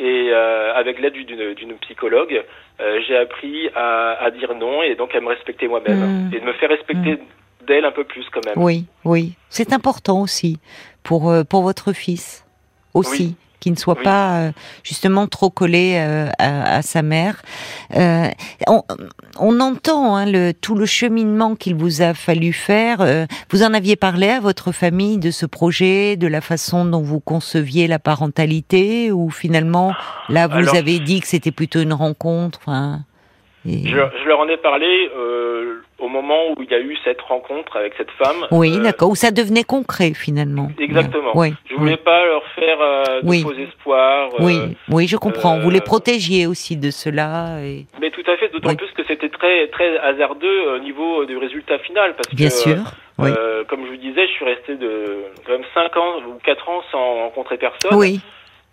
Et 0.00 0.30
euh, 0.30 0.74
avec 0.74 1.00
l'aide 1.00 1.14
d'une 1.14 1.76
psychologue, 1.78 2.44
euh, 2.80 3.00
j'ai 3.06 3.16
appris 3.16 3.68
à, 3.74 4.12
à 4.22 4.30
dire 4.30 4.54
non 4.54 4.82
et 4.82 4.94
donc 4.94 5.14
à 5.14 5.20
me 5.20 5.28
respecter 5.28 5.68
moi-même 5.68 5.98
Hmm. 6.28 6.34
et 6.34 6.40
de 6.40 6.44
me 6.44 6.52
faire 6.54 6.68
respecter 6.70 7.18
d'elle 7.66 7.84
un 7.84 7.90
peu 7.92 8.04
plus 8.04 8.24
quand 8.30 8.44
même. 8.46 8.54
Oui, 8.62 8.86
oui, 9.04 9.34
c'est 9.50 9.72
important 9.72 10.20
aussi 10.22 10.58
pour 11.02 11.30
euh, 11.30 11.44
pour 11.44 11.62
votre 11.62 11.92
fils 11.92 12.44
aussi. 12.94 13.36
Oui. 13.38 13.47
Qui 13.60 13.72
ne 13.72 13.76
soit 13.76 13.96
Oui. 13.98 14.04
pas 14.04 14.36
euh, 14.38 14.52
justement 14.84 15.26
trop 15.26 15.50
collé 15.50 15.94
euh, 15.96 16.28
à, 16.38 16.76
à 16.76 16.82
sa 16.82 17.02
mère. 17.02 17.42
Euh, 17.96 18.28
on, 18.68 18.82
on 19.40 19.58
entend 19.60 20.14
hein, 20.14 20.26
le, 20.26 20.52
tout 20.52 20.76
le 20.76 20.86
cheminement 20.86 21.56
qu'il 21.56 21.74
vous 21.74 22.00
a 22.00 22.14
fallu 22.14 22.52
faire. 22.52 23.00
Euh, 23.00 23.26
vous 23.50 23.64
en 23.64 23.74
aviez 23.74 23.96
parlé 23.96 24.28
à 24.28 24.38
votre 24.40 24.70
famille 24.70 25.18
de 25.18 25.32
ce 25.32 25.44
projet, 25.44 26.16
de 26.16 26.28
la 26.28 26.40
façon 26.40 26.84
dont 26.84 27.02
vous 27.02 27.18
conceviez 27.20 27.88
la 27.88 27.98
parentalité, 27.98 29.10
ou 29.10 29.28
finalement 29.30 29.92
là 30.28 30.46
vous 30.46 30.58
Alors- 30.58 30.76
avez 30.76 31.00
dit 31.00 31.20
que 31.20 31.26
c'était 31.26 31.50
plutôt 31.50 31.80
une 31.80 31.92
rencontre. 31.92 32.60
Et- 33.66 33.88
Je, 33.88 33.96
je 33.96 34.28
leur 34.28 34.40
en 34.40 34.48
ai 34.48 34.56
parlé 34.56 35.10
euh, 35.16 35.82
au 35.98 36.08
moment 36.08 36.50
où 36.56 36.62
il 36.62 36.70
y 36.70 36.74
a 36.74 36.80
eu 36.80 36.96
cette 37.04 37.20
rencontre 37.22 37.76
avec 37.76 37.94
cette 37.96 38.10
femme. 38.12 38.46
Oui, 38.50 38.76
Euh, 38.78 38.82
d'accord. 38.82 39.10
Où 39.10 39.14
ça 39.14 39.30
devenait 39.30 39.64
concret 39.64 40.12
finalement. 40.14 40.68
Exactement. 40.78 41.32
Oui. 41.34 41.54
Je 41.70 41.74
voulais 41.74 41.96
pas 41.96 42.24
leur 42.26 42.44
faire 42.54 42.78
euh, 42.80 43.22
de 43.22 43.26
Oui. 43.28 43.42
faux 43.42 43.52
espoirs. 43.54 44.28
Oui, 44.40 44.58
oui, 44.90 45.06
je 45.06 45.16
comprends. 45.16 45.58
Vous 45.58 45.70
les 45.70 45.80
protégiez 45.80 46.46
aussi 46.46 46.76
de 46.76 46.90
cela. 46.90 47.60
Et... 47.62 47.86
Mais 48.00 48.10
tout 48.10 48.22
à 48.30 48.36
fait, 48.36 48.48
d'autant 48.50 48.68
Oui. 48.70 48.76
plus 48.76 48.90
que 48.96 49.02
c'était 49.06 49.28
très 49.30 49.68
très 49.68 49.96
hasardeux 49.98 50.74
au 50.76 50.78
niveau 50.78 51.24
du 51.24 51.36
résultat 51.36 51.78
final. 51.80 52.14
Parce 52.16 52.34
Bien 52.34 52.48
que, 52.48 52.54
sûr. 52.54 52.76
Oui. 53.18 53.30
comme 53.68 53.84
je 53.84 53.90
vous 53.90 53.96
disais, 53.96 54.26
je 54.28 54.32
suis 54.32 54.44
resté 54.44 54.76
de 54.76 55.04
quand 55.44 55.52
même 55.52 55.64
5 55.74 55.96
ans 55.96 56.18
ou 56.28 56.38
4 56.44 56.68
ans 56.68 56.82
sans 56.92 57.14
rencontrer 57.24 57.56
personne. 57.58 57.98
Oui, 57.98 58.20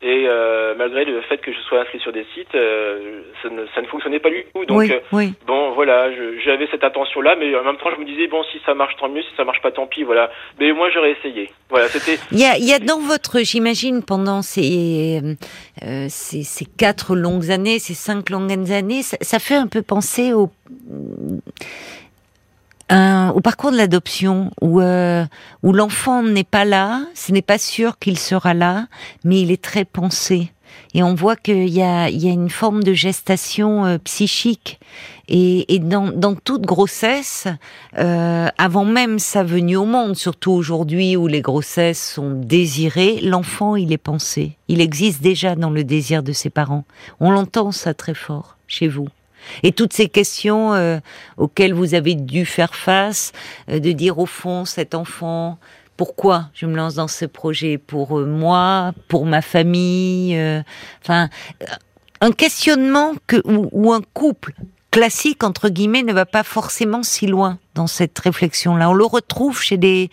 Et 0.08 0.28
euh, 0.28 0.76
malgré 0.78 1.04
le 1.04 1.20
fait 1.22 1.40
que 1.40 1.52
je 1.52 1.60
sois 1.62 1.82
inscrit 1.82 2.00
sur 2.00 2.14
des 2.14 2.28
sites, 2.36 2.54
euh, 2.54 3.24
ça, 3.42 3.50
ne, 3.50 3.66
ça 3.74 3.82
ne 3.82 3.88
fonctionnait 3.88 4.20
pas 4.20 4.30
du 4.30 4.46
tout. 4.54 4.64
Donc 4.66 4.78
oui, 4.78 4.92
euh, 4.92 5.00
oui. 5.12 5.34
bon, 5.48 5.72
voilà, 5.72 6.12
j'avais 6.46 6.68
cette 6.70 6.84
attention-là, 6.84 7.36
mais 7.40 7.56
en 7.56 7.64
même 7.64 7.78
temps, 7.78 7.90
je 7.90 8.00
me 8.00 8.06
disais 8.06 8.28
bon, 8.28 8.44
si 8.52 8.62
ça 8.68 8.76
marche, 8.76 8.96
tant 8.98 9.10
mieux. 9.10 9.24
Si 9.24 9.36
ça 9.36 9.44
marche 9.44 9.64
pas, 9.64 9.72
tant 9.72 9.88
pis. 9.88 10.04
Voilà. 10.04 10.30
Mais 10.60 10.72
moi, 10.74 10.92
j'aurais 10.92 11.14
essayé. 11.14 11.50
Voilà, 11.72 11.88
c'était 11.88 12.20
Il 12.32 12.40
y 12.40 12.46
a, 12.46 12.56
il 12.56 12.66
y 12.66 12.74
a 12.74 12.78
dans 12.78 13.00
votre, 13.00 13.40
j'imagine, 13.40 14.04
pendant 14.04 14.44
ces, 14.44 15.22
euh, 15.82 16.06
ces, 16.08 16.44
ces 16.44 16.66
quatre 16.66 17.16
longues 17.16 17.50
années, 17.50 17.80
ces 17.80 17.96
cinq 17.96 18.30
longues 18.30 18.52
années, 18.72 19.02
ça, 19.02 19.18
ça 19.22 19.40
fait 19.40 19.56
un 19.56 19.66
peu 19.66 19.82
penser 19.82 20.34
au, 20.34 20.52
un- 22.90 23.30
au 23.36 23.42
parcours 23.42 23.72
de 23.72 23.78
l'adoption, 23.78 24.52
où, 24.62 24.80
euh, 24.82 25.26
où 25.64 25.74
l'enfant 25.74 26.24
n'est 26.24 26.44
pas 26.44 26.66
là, 26.66 27.02
ce 27.16 27.32
n'est 27.32 27.42
pas 27.42 27.58
sûr 27.58 27.98
qu'il 28.00 28.18
sera 28.20 28.54
là, 28.54 28.88
mais 29.24 29.42
il 29.42 29.52
est 29.52 29.62
très 29.62 29.86
pensé. 29.86 30.52
Et 30.94 31.04
on 31.04 31.14
voit 31.14 31.36
qu'il 31.38 31.70
y 31.70 31.82
a, 31.82 32.10
y 32.10 32.28
a 32.28 32.32
une 32.32 32.50
forme 32.50 32.84
de 32.84 32.94
gestation 32.94 33.86
euh, 33.86 33.98
psychique. 33.98 34.80
Et, 35.28 35.74
et 35.74 35.80
dans, 35.80 36.08
dans 36.12 36.36
toute 36.36 36.64
grossesse, 36.64 37.48
euh, 37.98 38.48
avant 38.58 38.86
même 38.86 39.20
sa 39.20 39.44
venue 39.44 39.78
au 39.78 39.86
monde, 39.86 40.16
surtout 40.16 40.52
aujourd'hui 40.52 41.16
où 41.18 41.28
les 41.28 41.42
grossesses 41.42 42.14
sont 42.16 42.32
désirées, 42.32 43.20
l'enfant, 43.22 43.76
il 43.76 43.92
est 43.94 43.98
pensé. 43.98 44.58
Il 44.68 44.82
existe 44.82 45.22
déjà 45.22 45.56
dans 45.56 45.70
le 45.70 45.84
désir 45.84 46.24
de 46.24 46.34
ses 46.34 46.50
parents. 46.50 46.84
On 47.20 47.32
l'entend 47.32 47.72
ça 47.72 47.94
très 47.94 48.14
fort 48.14 48.58
chez 48.68 48.88
vous. 48.88 49.08
Et 49.64 49.72
toutes 49.72 49.94
ces 49.94 50.10
questions 50.10 50.74
euh, 50.74 51.00
auxquelles 51.38 51.74
vous 51.74 51.94
avez 51.94 52.16
dû 52.16 52.46
faire 52.46 52.76
face, 52.76 53.32
euh, 53.70 53.80
de 53.80 53.92
dire 53.92 54.20
au 54.20 54.26
fond, 54.26 54.66
cet 54.66 54.96
enfant, 54.96 55.58
pourquoi 55.98 56.50
je 56.54 56.66
me 56.66 56.76
lance 56.76 56.96
dans 56.96 57.08
ce 57.08 57.26
projet? 57.26 57.78
Pour 57.78 58.20
euh, 58.20 58.26
moi, 58.26 58.94
pour 59.08 59.26
ma 59.26 59.42
famille 59.42 60.38
Enfin, 61.02 61.30
un 62.22 62.32
questionnement 62.32 63.14
que, 63.28 63.38
ou, 63.46 63.94
un 63.94 64.02
couple 64.14 64.54
classique, 64.92 65.44
entre 65.44 65.70
guillemets, 65.70 66.04
ne 66.04 66.14
va 66.14 66.26
pas 66.26 66.44
forcément 66.44 67.04
si 67.04 67.28
loin 67.28 67.60
dans 67.76 67.88
cette 67.88 68.18
réflexion-là. 68.18 68.90
On 68.90 68.94
le 68.94 69.06
retrouve 69.06 69.62
chez 69.62 69.78
des 69.78 70.10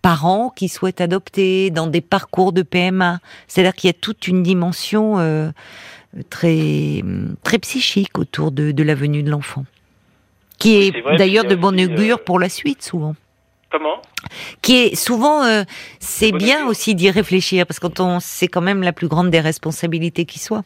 parents 0.00 0.50
qui 0.54 0.68
souhaitent 0.68 1.00
adopter, 1.00 1.70
dans 1.70 1.88
des 1.88 2.00
parcours 2.00 2.52
de 2.52 2.62
PMA. 2.62 3.18
C'est-à-dire 3.48 3.74
qu'il 3.74 3.88
y 3.88 3.90
a 3.90 3.98
toute 4.00 4.28
une 4.28 4.44
dimension 4.44 5.16
très, 6.30 7.02
très 7.42 7.58
psychique 7.58 8.18
autour 8.18 8.52
de, 8.52 8.72
de 8.72 8.82
la 8.82 8.94
venue 8.94 9.22
de 9.22 9.30
l'enfant. 9.30 9.64
Qui 10.58 10.76
est 10.76 11.18
d'ailleurs 11.18 11.44
de 11.44 11.54
bonne 11.54 11.74
aussi, 11.74 11.90
euh, 11.90 11.94
augure 11.94 12.24
pour 12.24 12.38
la 12.38 12.48
suite, 12.48 12.82
souvent 12.82 13.14
comment? 13.70 14.00
Qui 14.62 14.76
est 14.76 14.94
souvent 14.94 15.44
euh, 15.44 15.64
c'est 16.00 16.32
bien 16.32 16.58
augure. 16.58 16.70
aussi 16.70 16.94
d'y 16.94 17.10
réfléchir 17.10 17.66
parce 17.66 17.78
que 17.78 17.86
quand 17.86 18.00
on 18.00 18.20
c'est 18.20 18.48
quand 18.48 18.60
même 18.62 18.82
la 18.82 18.92
plus 18.92 19.08
grande 19.08 19.30
des 19.30 19.40
responsabilités 19.40 20.24
qui 20.24 20.38
soit. 20.38 20.64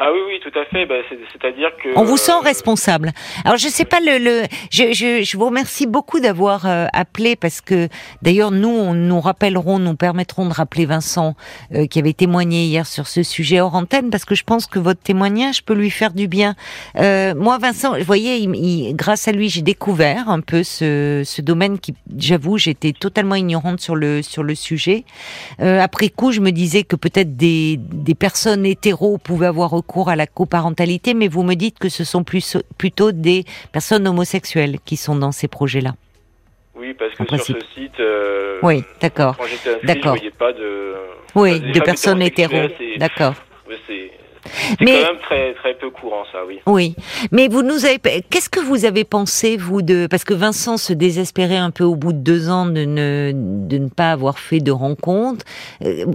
Ah 0.00 0.10
oui, 0.12 0.20
oui, 0.28 0.38
tout 0.40 0.56
à 0.56 0.64
fait. 0.66 0.86
Bah, 0.86 0.94
c'est- 1.08 1.18
C'est-à-dire 1.32 1.70
que... 1.82 1.88
On 1.98 2.04
vous 2.04 2.16
sent 2.16 2.30
euh, 2.30 2.38
responsable. 2.44 3.10
Alors 3.44 3.56
je 3.58 3.66
sais 3.66 3.84
pas 3.84 3.98
le, 3.98 4.18
le 4.18 4.42
je, 4.70 4.92
je, 4.92 5.24
je 5.24 5.36
vous 5.36 5.46
remercie 5.46 5.88
beaucoup 5.88 6.20
d'avoir 6.20 6.66
euh, 6.66 6.86
appelé 6.92 7.34
parce 7.34 7.60
que 7.60 7.88
d'ailleurs 8.22 8.52
nous 8.52 8.68
on 8.68 8.94
nous 8.94 9.20
rappellerons, 9.20 9.80
nous 9.80 9.96
permettrons 9.96 10.46
de 10.46 10.52
rappeler 10.54 10.86
Vincent 10.86 11.34
euh, 11.74 11.86
qui 11.86 11.98
avait 11.98 12.12
témoigné 12.12 12.62
hier 12.64 12.86
sur 12.86 13.08
ce 13.08 13.24
sujet 13.24 13.60
hors 13.60 13.74
antenne 13.74 14.10
parce 14.10 14.24
que 14.24 14.36
je 14.36 14.44
pense 14.44 14.66
que 14.66 14.78
votre 14.78 15.00
témoignage 15.00 15.64
peut 15.64 15.74
lui 15.74 15.90
faire 15.90 16.12
du 16.12 16.28
bien. 16.28 16.54
Euh, 16.96 17.34
moi 17.34 17.58
Vincent, 17.58 17.98
vous 17.98 18.04
voyez, 18.04 18.36
il- 18.36 18.54
il- 18.54 18.94
grâce 18.94 19.26
à 19.26 19.32
lui 19.32 19.48
j'ai 19.48 19.62
découvert 19.62 20.28
un 20.28 20.40
peu 20.40 20.62
ce, 20.62 21.22
ce 21.24 21.42
domaine 21.42 21.80
qui, 21.80 21.94
j'avoue, 22.16 22.56
j'étais 22.56 22.92
totalement 22.92 23.34
ignorante 23.34 23.80
sur 23.80 23.96
le 23.96 24.22
sur 24.22 24.44
le 24.44 24.54
sujet. 24.54 25.04
Euh, 25.60 25.80
après 25.80 26.08
coup, 26.08 26.30
je 26.30 26.40
me 26.40 26.52
disais 26.52 26.84
que 26.84 26.94
peut-être 26.94 27.36
des, 27.36 27.78
des 27.78 28.14
personnes 28.14 28.64
hétéros 28.64 29.18
pouvaient 29.18 29.46
avoir 29.46 29.70
recours 29.70 29.87
à 30.08 30.16
la 30.16 30.26
coparentalité, 30.26 31.14
mais 31.14 31.28
vous 31.28 31.42
me 31.42 31.54
dites 31.54 31.78
que 31.78 31.88
ce 31.88 32.04
sont 32.04 32.22
plus, 32.24 32.56
plutôt 32.76 33.10
des 33.12 33.44
personnes 33.72 34.06
homosexuelles 34.06 34.78
qui 34.84 34.96
sont 34.96 35.16
dans 35.16 35.32
ces 35.32 35.48
projets-là. 35.48 35.94
Oui, 36.76 36.94
parce 36.94 37.14
que 37.14 37.24
sur 37.36 37.56
ce 37.56 37.66
site... 37.74 37.98
euh, 37.98 38.58
Oui, 38.62 38.84
d'accord. 39.00 39.36
Je 39.40 39.86
D'accord. 39.86 40.14
voyais 40.14 40.30
pas 40.30 40.52
de... 40.52 40.94
Oui, 41.34 41.56
Enfin, 41.56 41.70
de 41.72 41.80
personnes 41.80 42.22
hétéros. 42.22 42.68
D'accord. 42.98 43.34
c'est 43.86 44.10
c'est 44.78 44.84
Mais- 44.84 45.02
quand 45.02 45.12
même 45.12 45.20
très, 45.22 45.54
très 45.54 45.74
peu 45.74 45.90
courant, 45.90 46.24
ça, 46.32 46.38
oui. 46.46 46.60
Oui, 46.66 46.94
mais 47.32 47.48
vous 47.48 47.62
nous 47.62 47.84
avez. 47.84 47.98
Qu'est-ce 48.30 48.48
que 48.50 48.60
vous 48.60 48.84
avez 48.84 49.04
pensé 49.04 49.56
vous 49.56 49.82
de 49.82 50.06
parce 50.10 50.24
que 50.24 50.34
Vincent 50.34 50.76
se 50.76 50.92
désespérait 50.92 51.56
un 51.56 51.70
peu 51.70 51.84
au 51.84 51.94
bout 51.96 52.12
de 52.12 52.18
deux 52.18 52.48
ans 52.50 52.66
de 52.66 52.84
ne 52.84 53.32
de 53.34 53.78
ne 53.78 53.88
pas 53.88 54.12
avoir 54.12 54.38
fait 54.38 54.60
de 54.60 54.70
rencontre. 54.72 55.44
Euh, 55.84 56.06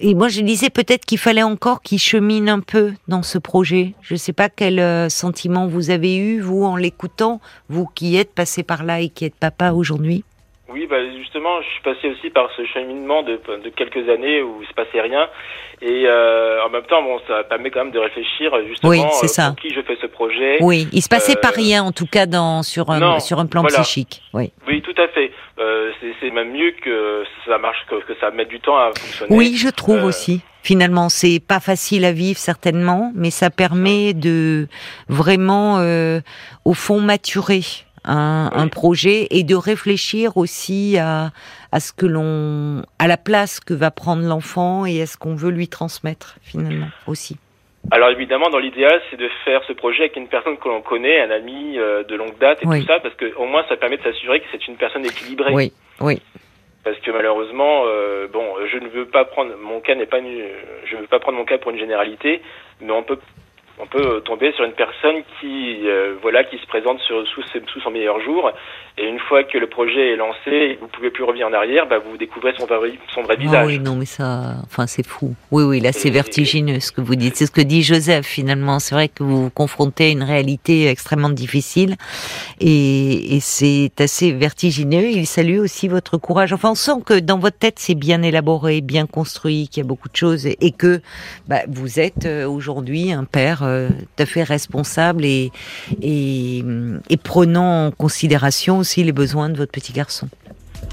Et 0.00 0.14
moi 0.14 0.28
je 0.28 0.40
disais 0.42 0.70
peut-être 0.70 1.04
qu'il 1.06 1.18
fallait 1.18 1.42
encore 1.42 1.82
qu'il 1.82 1.98
chemine 1.98 2.48
un 2.48 2.60
peu 2.60 2.92
dans 3.08 3.22
ce 3.22 3.38
projet. 3.38 3.94
Je 4.02 4.14
ne 4.14 4.18
sais 4.18 4.32
pas 4.32 4.48
quel 4.48 4.78
euh, 4.78 5.08
sentiment 5.08 5.66
vous 5.66 5.90
avez 5.90 6.16
eu 6.16 6.40
vous 6.40 6.64
en 6.64 6.76
l'écoutant, 6.76 7.40
vous 7.68 7.86
qui 7.86 8.16
êtes 8.16 8.32
passé 8.34 8.62
par 8.62 8.84
là 8.84 9.00
et 9.00 9.08
qui 9.08 9.24
êtes 9.24 9.34
papa 9.36 9.72
aujourd'hui. 9.72 10.24
Oui, 10.68 10.86
bah 10.90 10.96
justement, 11.16 11.62
je 11.62 11.68
suis 11.68 11.82
passé 11.82 12.08
aussi 12.10 12.28
par 12.30 12.48
ce 12.56 12.64
cheminement 12.66 13.22
de, 13.22 13.40
de 13.64 13.68
quelques 13.70 14.08
années 14.08 14.42
où 14.42 14.58
il 14.62 14.66
se 14.66 14.74
passait 14.74 15.00
rien, 15.00 15.28
et 15.80 16.04
euh, 16.06 16.64
en 16.66 16.70
même 16.70 16.82
temps, 16.82 17.02
bon, 17.04 17.20
ça 17.28 17.44
permet 17.44 17.70
quand 17.70 17.84
même 17.84 17.92
de 17.92 18.00
réfléchir 18.00 18.50
justement 18.66 18.90
Oui, 18.90 19.00
euh, 19.00 19.26
ça. 19.28 19.50
pour 19.52 19.56
qui 19.62 19.72
je 19.72 19.80
fais 19.82 19.96
ce 20.02 20.06
projet. 20.08 20.58
Oui, 20.60 20.88
il 20.92 21.02
se 21.02 21.08
passait 21.08 21.36
Euh, 21.36 21.40
pas 21.40 21.50
rien 21.50 21.84
en 21.84 21.92
tout 21.92 22.06
cas 22.06 22.26
dans 22.26 22.64
sur 22.64 22.90
un 22.90 22.98
non, 22.98 23.20
sur 23.20 23.38
un 23.38 23.46
plan 23.46 23.62
voilà. 23.62 23.78
psychique. 23.82 24.22
Oui. 24.34 24.50
Oui, 24.66 24.82
tout 24.82 24.94
à 25.00 25.06
fait. 25.08 25.30
Euh, 25.60 25.92
c'est- 26.00 26.14
c'est 26.20 26.30
même 26.30 26.50
mieux 26.52 26.72
que 26.82 27.22
ça 27.46 27.58
marche, 27.58 27.78
que, 27.88 28.02
que 28.04 28.18
ça 28.20 28.32
mette 28.32 28.48
du 28.48 28.58
temps 28.58 28.76
à 28.76 28.86
fonctionner. 28.88 29.36
Oui, 29.36 29.54
je 29.56 29.68
trouve 29.68 29.98
Euh, 29.98 30.06
aussi. 30.08 30.40
Finalement, 30.64 31.08
c'est 31.08 31.38
pas 31.38 31.60
facile 31.60 32.04
à 32.04 32.10
vivre 32.10 32.40
certainement, 32.40 33.12
mais 33.14 33.30
ça 33.30 33.50
permet 33.50 34.14
de 34.14 34.66
vraiment, 35.08 35.78
euh, 35.78 36.20
au 36.64 36.74
fond, 36.74 37.00
maturer 37.00 37.60
un, 38.06 38.50
Oui. 38.52 38.60
un 38.62 38.68
projet 38.68 39.26
et 39.30 39.42
de 39.44 39.54
réfléchir 39.54 40.36
aussi 40.36 40.96
à, 40.98 41.30
à 41.72 41.80
ce 41.80 41.92
que 41.92 42.06
l'on, 42.06 42.82
à 42.98 43.06
la 43.06 43.16
place 43.16 43.60
que 43.60 43.74
va 43.74 43.90
prendre 43.90 44.22
l'enfant 44.22 44.86
et 44.86 45.02
à 45.02 45.06
ce 45.06 45.16
qu'on 45.16 45.34
veut 45.34 45.50
lui 45.50 45.68
transmettre 45.68 46.36
finalement 46.42 46.88
aussi. 47.06 47.36
Alors 47.92 48.08
évidemment, 48.10 48.48
dans 48.50 48.58
l'idéal, 48.58 49.00
c'est 49.10 49.16
de 49.16 49.28
faire 49.44 49.62
ce 49.68 49.72
projet 49.72 50.00
avec 50.04 50.16
une 50.16 50.26
personne 50.26 50.56
que 50.58 50.68
l'on 50.68 50.82
connaît, 50.82 51.20
un 51.20 51.30
ami 51.30 51.78
euh, 51.78 52.02
de 52.02 52.16
longue 52.16 52.36
date 52.38 52.58
et 52.62 52.66
Oui. 52.66 52.80
tout 52.80 52.86
ça, 52.88 52.98
parce 52.98 53.14
que 53.14 53.32
au 53.36 53.46
moins 53.46 53.64
ça 53.68 53.76
permet 53.76 53.96
de 53.96 54.02
s'assurer 54.02 54.40
que 54.40 54.46
c'est 54.50 54.66
une 54.66 54.74
personne 54.76 55.04
équilibrée. 55.06 55.52
Oui, 55.54 55.72
oui, 56.00 56.20
Parce 56.82 56.98
que 56.98 57.10
malheureusement, 57.12 57.82
euh, 57.86 58.26
bon, 58.32 58.44
je 58.72 58.78
ne 58.78 58.88
veux 58.88 59.06
pas 59.06 59.24
prendre 59.24 59.52
mon 59.62 59.78
cas 59.80 59.94
n'est 59.94 60.06
pas 60.06 60.18
une, 60.18 60.42
je 60.90 60.96
veux 60.96 61.06
pas 61.06 61.20
prendre 61.20 61.38
mon 61.38 61.44
cas 61.44 61.58
pour 61.58 61.70
une 61.70 61.78
généralité, 61.78 62.42
mais 62.80 62.90
on 62.90 63.04
peut 63.04 63.18
on 63.78 63.86
peut 63.86 64.20
tomber 64.24 64.52
sur 64.52 64.64
une 64.64 64.72
personne 64.72 65.16
qui 65.40 65.80
euh, 65.86 66.14
voilà 66.22 66.44
qui 66.44 66.56
se 66.58 66.66
présente 66.66 66.98
sur, 67.00 67.26
sous, 67.28 67.42
ses- 67.52 67.62
sous 67.72 67.80
son 67.80 67.90
meilleur 67.90 68.20
jour 68.20 68.50
et 68.98 69.06
une 69.06 69.18
fois 69.18 69.44
que 69.44 69.58
le 69.58 69.66
projet 69.66 70.12
est 70.12 70.16
lancé 70.16 70.50
et 70.50 70.76
que 70.76 70.80
vous 70.80 70.88
pouvez 70.88 71.10
plus 71.10 71.22
revenir 71.22 71.46
en 71.46 71.52
arrière, 71.52 71.86
bah, 71.86 71.98
vous 71.98 72.16
découvrez 72.16 72.54
son 72.58 72.64
vrai, 72.64 72.92
son 73.14 73.20
vrai 73.22 73.34
Ah 73.38 73.42
visage. 73.42 73.66
oui, 73.66 73.78
non, 73.78 73.94
mais 73.94 74.06
ça, 74.06 74.54
enfin, 74.64 74.86
c'est 74.86 75.06
fou. 75.06 75.34
Oui, 75.50 75.64
oui, 75.64 75.80
là, 75.80 75.92
c'est 75.92 76.08
vertigineux 76.08 76.80
ce 76.80 76.92
que 76.92 77.02
vous 77.02 77.14
dites. 77.14 77.36
C'est 77.36 77.44
ce 77.44 77.50
que 77.50 77.60
dit 77.60 77.82
Joseph 77.82 78.24
finalement. 78.24 78.78
C'est 78.78 78.94
vrai 78.94 79.08
que 79.08 79.22
vous 79.22 79.42
vous 79.44 79.50
confrontez 79.50 80.04
à 80.06 80.08
une 80.08 80.22
réalité 80.22 80.88
extrêmement 80.88 81.28
difficile 81.28 81.96
et, 82.60 83.36
et 83.36 83.40
c'est 83.40 83.92
assez 84.00 84.32
vertigineux. 84.32 85.04
Il 85.10 85.26
salue 85.26 85.58
aussi 85.58 85.88
votre 85.88 86.16
courage. 86.16 86.54
Enfin, 86.54 86.70
on 86.70 86.74
sent 86.74 87.02
que 87.04 87.18
dans 87.20 87.38
votre 87.38 87.58
tête, 87.58 87.78
c'est 87.78 87.94
bien 87.94 88.22
élaboré, 88.22 88.80
bien 88.80 89.06
construit, 89.06 89.68
qu'il 89.68 89.82
y 89.82 89.86
a 89.86 89.88
beaucoup 89.88 90.08
de 90.08 90.16
choses 90.16 90.46
et, 90.46 90.56
et 90.60 90.72
que 90.72 91.00
bah, 91.48 91.60
vous 91.68 92.00
êtes 92.00 92.24
euh, 92.24 92.46
aujourd'hui 92.48 93.12
un 93.12 93.24
père 93.24 93.62
euh, 93.66 93.88
tout 93.88 94.22
à 94.22 94.26
fait 94.26 94.42
responsable 94.42 95.24
et, 95.24 95.50
et, 96.02 96.62
et 97.10 97.16
prenant 97.16 97.86
en 97.86 97.90
considération 97.90 98.78
aussi 98.78 99.04
les 99.04 99.12
besoins 99.12 99.48
de 99.48 99.56
votre 99.56 99.72
petit 99.72 99.92
garçon. 99.92 100.28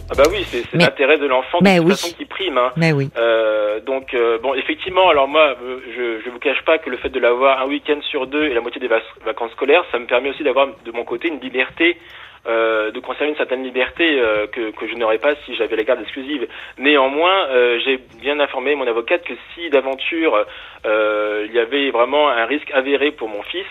Ah 0.10 0.16
bah 0.18 0.24
oui, 0.30 0.46
c'est 0.52 0.66
l'intérêt 0.74 1.18
de 1.18 1.26
l'enfant 1.26 1.60
de 1.62 1.78
toute 1.78 1.86
oui. 1.86 1.92
façon 1.92 2.14
qui 2.18 2.26
prime. 2.26 2.58
Hein. 2.58 2.72
Mais 2.76 2.92
oui. 2.92 3.10
Euh, 3.18 3.80
donc 3.80 4.14
euh, 4.14 4.38
bon, 4.44 4.54
effectivement, 4.54 5.10
alors 5.10 5.28
moi, 5.28 5.56
je 5.96 6.20
je 6.24 6.30
vous 6.30 6.40
cache 6.40 6.62
pas 6.66 6.78
que 6.78 6.90
le 6.90 6.98
fait 6.98 7.10
de 7.10 7.20
l'avoir 7.20 7.62
un 7.62 7.68
week-end 7.68 8.00
sur 8.12 8.28
deux 8.28 8.46
et 8.46 8.54
la 8.54 8.62
moitié 8.62 8.82
des 8.82 8.88
vac- 8.88 9.02
vacances 9.26 9.52
scolaires, 9.52 9.84
ça 9.92 10.00
me 10.00 10.06
permet 10.06 10.30
aussi 10.30 10.44
d'avoir 10.44 10.68
de 10.86 10.92
mon 10.92 11.04
côté 11.06 11.30
une 11.30 11.40
liberté, 11.40 11.98
euh, 12.46 12.92
de 12.92 13.00
conserver 13.00 13.30
une 13.30 13.38
certaine 13.38 13.64
liberté 13.64 14.20
euh, 14.20 14.48
que 14.48 14.72
que 14.72 14.88
je 14.88 14.96
n'aurais 14.96 15.18
pas 15.18 15.36
si 15.46 15.56
j'avais 15.56 15.76
la 15.76 15.84
garde 15.84 16.02
exclusive. 16.02 16.48
Néanmoins, 16.78 17.48
euh, 17.50 17.80
j'ai 17.86 18.00
bien 18.20 18.40
informé 18.40 18.76
mon 18.76 18.88
avocate 18.88 19.24
que 19.24 19.34
si 19.54 19.70
d'aventure 19.70 20.46
euh, 20.86 21.46
il 21.48 21.54
y 21.54 21.60
avait 21.60 21.90
vraiment 21.92 22.30
un 22.30 22.46
risque 22.46 22.70
avéré 22.74 23.12
pour 23.12 23.30
mon 23.30 23.42
fils, 23.44 23.66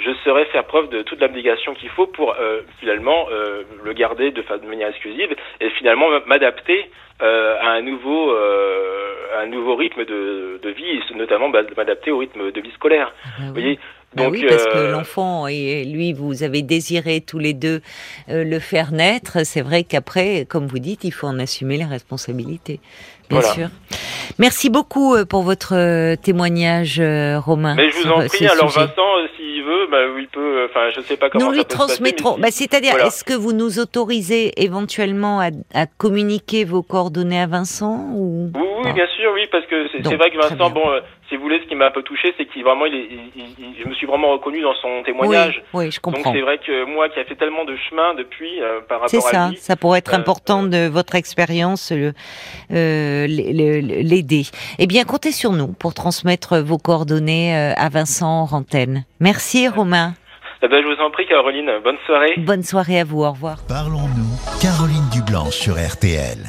je 0.00 0.10
saurais 0.24 0.44
faire 0.46 0.64
preuve 0.64 0.90
de 0.90 1.02
toute 1.02 1.20
l'abnégation 1.20 1.74
qu'il 1.74 1.88
faut 1.90 2.06
pour 2.06 2.34
euh, 2.38 2.60
finalement 2.80 3.28
euh, 3.30 3.62
le 3.82 3.92
garder 3.92 4.30
de, 4.30 4.42
de 4.42 4.66
manière 4.66 4.88
exclusive 4.88 5.34
et 5.60 5.70
finalement 5.70 6.08
m'adapter 6.26 6.90
euh, 7.22 7.56
à 7.60 7.70
un 7.70 7.82
nouveau 7.82 8.30
euh, 8.30 9.14
à 9.36 9.40
un 9.42 9.46
nouveau 9.46 9.76
rythme 9.76 10.04
de, 10.04 10.60
de 10.62 10.70
vie 10.70 10.84
et 10.84 11.14
notamment 11.14 11.48
bah, 11.48 11.62
m'adapter 11.76 12.10
au 12.10 12.18
rythme 12.18 12.50
de 12.50 12.60
vie 12.60 12.70
scolaire. 12.72 13.12
Bah 13.24 13.44
Vous 13.46 13.52
voyez 13.52 13.78
donc 14.16 14.32
oui, 14.32 14.44
parce 14.48 14.64
que 14.64 14.76
euh, 14.78 14.90
l'enfant 14.92 15.46
et 15.46 15.84
lui, 15.84 16.12
vous 16.12 16.42
avez 16.42 16.62
désiré 16.62 17.20
tous 17.20 17.38
les 17.38 17.52
deux 17.52 17.80
euh, 18.30 18.42
le 18.44 18.58
faire 18.58 18.90
naître. 18.92 19.44
C'est 19.44 19.60
vrai 19.60 19.84
qu'après, 19.84 20.46
comme 20.48 20.66
vous 20.66 20.78
dites, 20.78 21.04
il 21.04 21.12
faut 21.12 21.26
en 21.26 21.38
assumer 21.38 21.76
les 21.76 21.84
responsabilités, 21.84 22.80
bien 23.28 23.40
Voilà. 23.40 23.54
sûr. 23.54 23.68
Merci 24.38 24.70
beaucoup 24.70 25.14
euh, 25.14 25.24
pour 25.24 25.42
votre 25.42 26.14
témoignage, 26.16 27.00
Romain. 27.44 27.74
mais 27.74 27.90
je 27.90 27.98
vous 27.98 28.10
en 28.10 28.26
prie, 28.26 28.46
alors 28.46 28.70
sujet. 28.72 28.86
Vincent, 28.86 29.02
s'il 29.36 29.62
veut, 29.64 29.86
bah, 29.90 29.98
il 30.18 30.26
peut, 30.28 30.66
enfin, 30.70 30.90
je 30.94 31.00
sais 31.02 31.16
pas 31.16 31.28
comment 31.30 31.44
Nous 31.46 31.52
lui 31.52 31.64
transmettrons. 31.64 32.38
Bah, 32.38 32.48
C'est-à-dire, 32.50 32.92
voilà. 32.92 33.06
est-ce 33.06 33.24
que 33.24 33.34
vous 33.34 33.52
nous 33.52 33.78
autorisez 33.78 34.62
éventuellement 34.62 35.40
à, 35.40 35.48
à 35.74 35.86
communiquer 35.86 36.64
vos 36.64 36.82
coordonnées 36.82 37.40
à 37.40 37.46
Vincent 37.46 38.08
ou 38.14 38.50
Oui, 38.54 38.60
oui, 38.78 38.84
Ah. 38.86 38.92
bien 38.92 39.06
sûr, 39.16 39.30
oui, 39.34 39.46
parce 39.52 39.66
que 39.66 39.86
c'est 39.92 40.16
vrai 40.16 40.30
que 40.30 40.36
Vincent, 40.38 40.70
bon, 40.70 40.88
euh, 40.88 41.00
si 41.28 41.36
vous 41.36 41.42
voulez, 41.42 41.60
ce 41.62 41.68
qui 41.68 41.74
m'a 41.74 41.86
un 41.86 41.90
peu 41.90 42.02
touché, 42.02 42.32
c'est 42.36 42.46
qu'il 42.46 42.64
vraiment, 42.64 42.86
il 42.86 42.94
est, 42.94 43.08
il- 43.10 43.30
il- 43.36 43.54
il- 43.58 43.82
je 43.82 43.88
me 43.88 43.94
suis 43.94 44.06
vraiment 44.06 44.30
reconnu 44.32 44.60
dans 44.62 44.74
son 44.80 44.88
Oui, 44.98 45.02
témoignage. 45.04 45.62
oui, 45.74 45.90
je 45.90 45.96
Donc 46.00 46.14
comprends. 46.14 46.32
c'est 46.32 46.40
vrai 46.40 46.58
que 46.58 46.84
moi, 46.86 47.08
qui 47.08 47.20
a 47.20 47.24
fait 47.24 47.34
tellement 47.36 47.64
de 47.64 47.76
chemin 47.88 48.14
depuis 48.14 48.60
euh, 48.60 48.80
par 48.88 49.00
C'est 49.08 49.16
rapport 49.18 49.28
à 49.28 49.32
ça, 49.32 49.48
lui, 49.50 49.56
ça 49.58 49.76
pourrait 49.76 49.98
être 50.00 50.14
Euh, 50.14 50.18
important 50.18 50.62
de 50.62 50.88
votre 50.88 51.14
expérience, 51.14 51.92
euh, 51.92 52.12
euh, 52.72 53.26
l'aider. 53.28 54.42
Eh 54.78 54.86
bien, 54.86 55.04
comptez 55.04 55.32
sur 55.32 55.52
nous 55.52 55.68
pour 55.68 55.94
transmettre 55.94 56.58
vos 56.58 56.78
coordonnées 56.78 57.56
euh, 57.56 57.72
à 57.76 57.88
Vincent 57.88 58.44
Rantaine. 58.44 59.04
Merci 59.20 59.68
Romain. 59.68 60.14
eh 60.62 60.68
ben, 60.68 60.82
je 60.82 60.88
vous 60.88 61.00
en 61.02 61.10
prie, 61.10 61.26
Caroline, 61.26 61.70
bonne 61.84 61.98
soirée. 62.06 62.34
Bonne 62.38 62.62
soirée 62.64 63.00
à 63.00 63.04
vous, 63.04 63.22
au 63.22 63.30
revoir. 63.30 63.58
Parlons-nous. 63.68 64.60
Caroline 64.60 65.08
Dublanche 65.12 65.54
sur 65.54 65.74
RTL. 65.74 66.36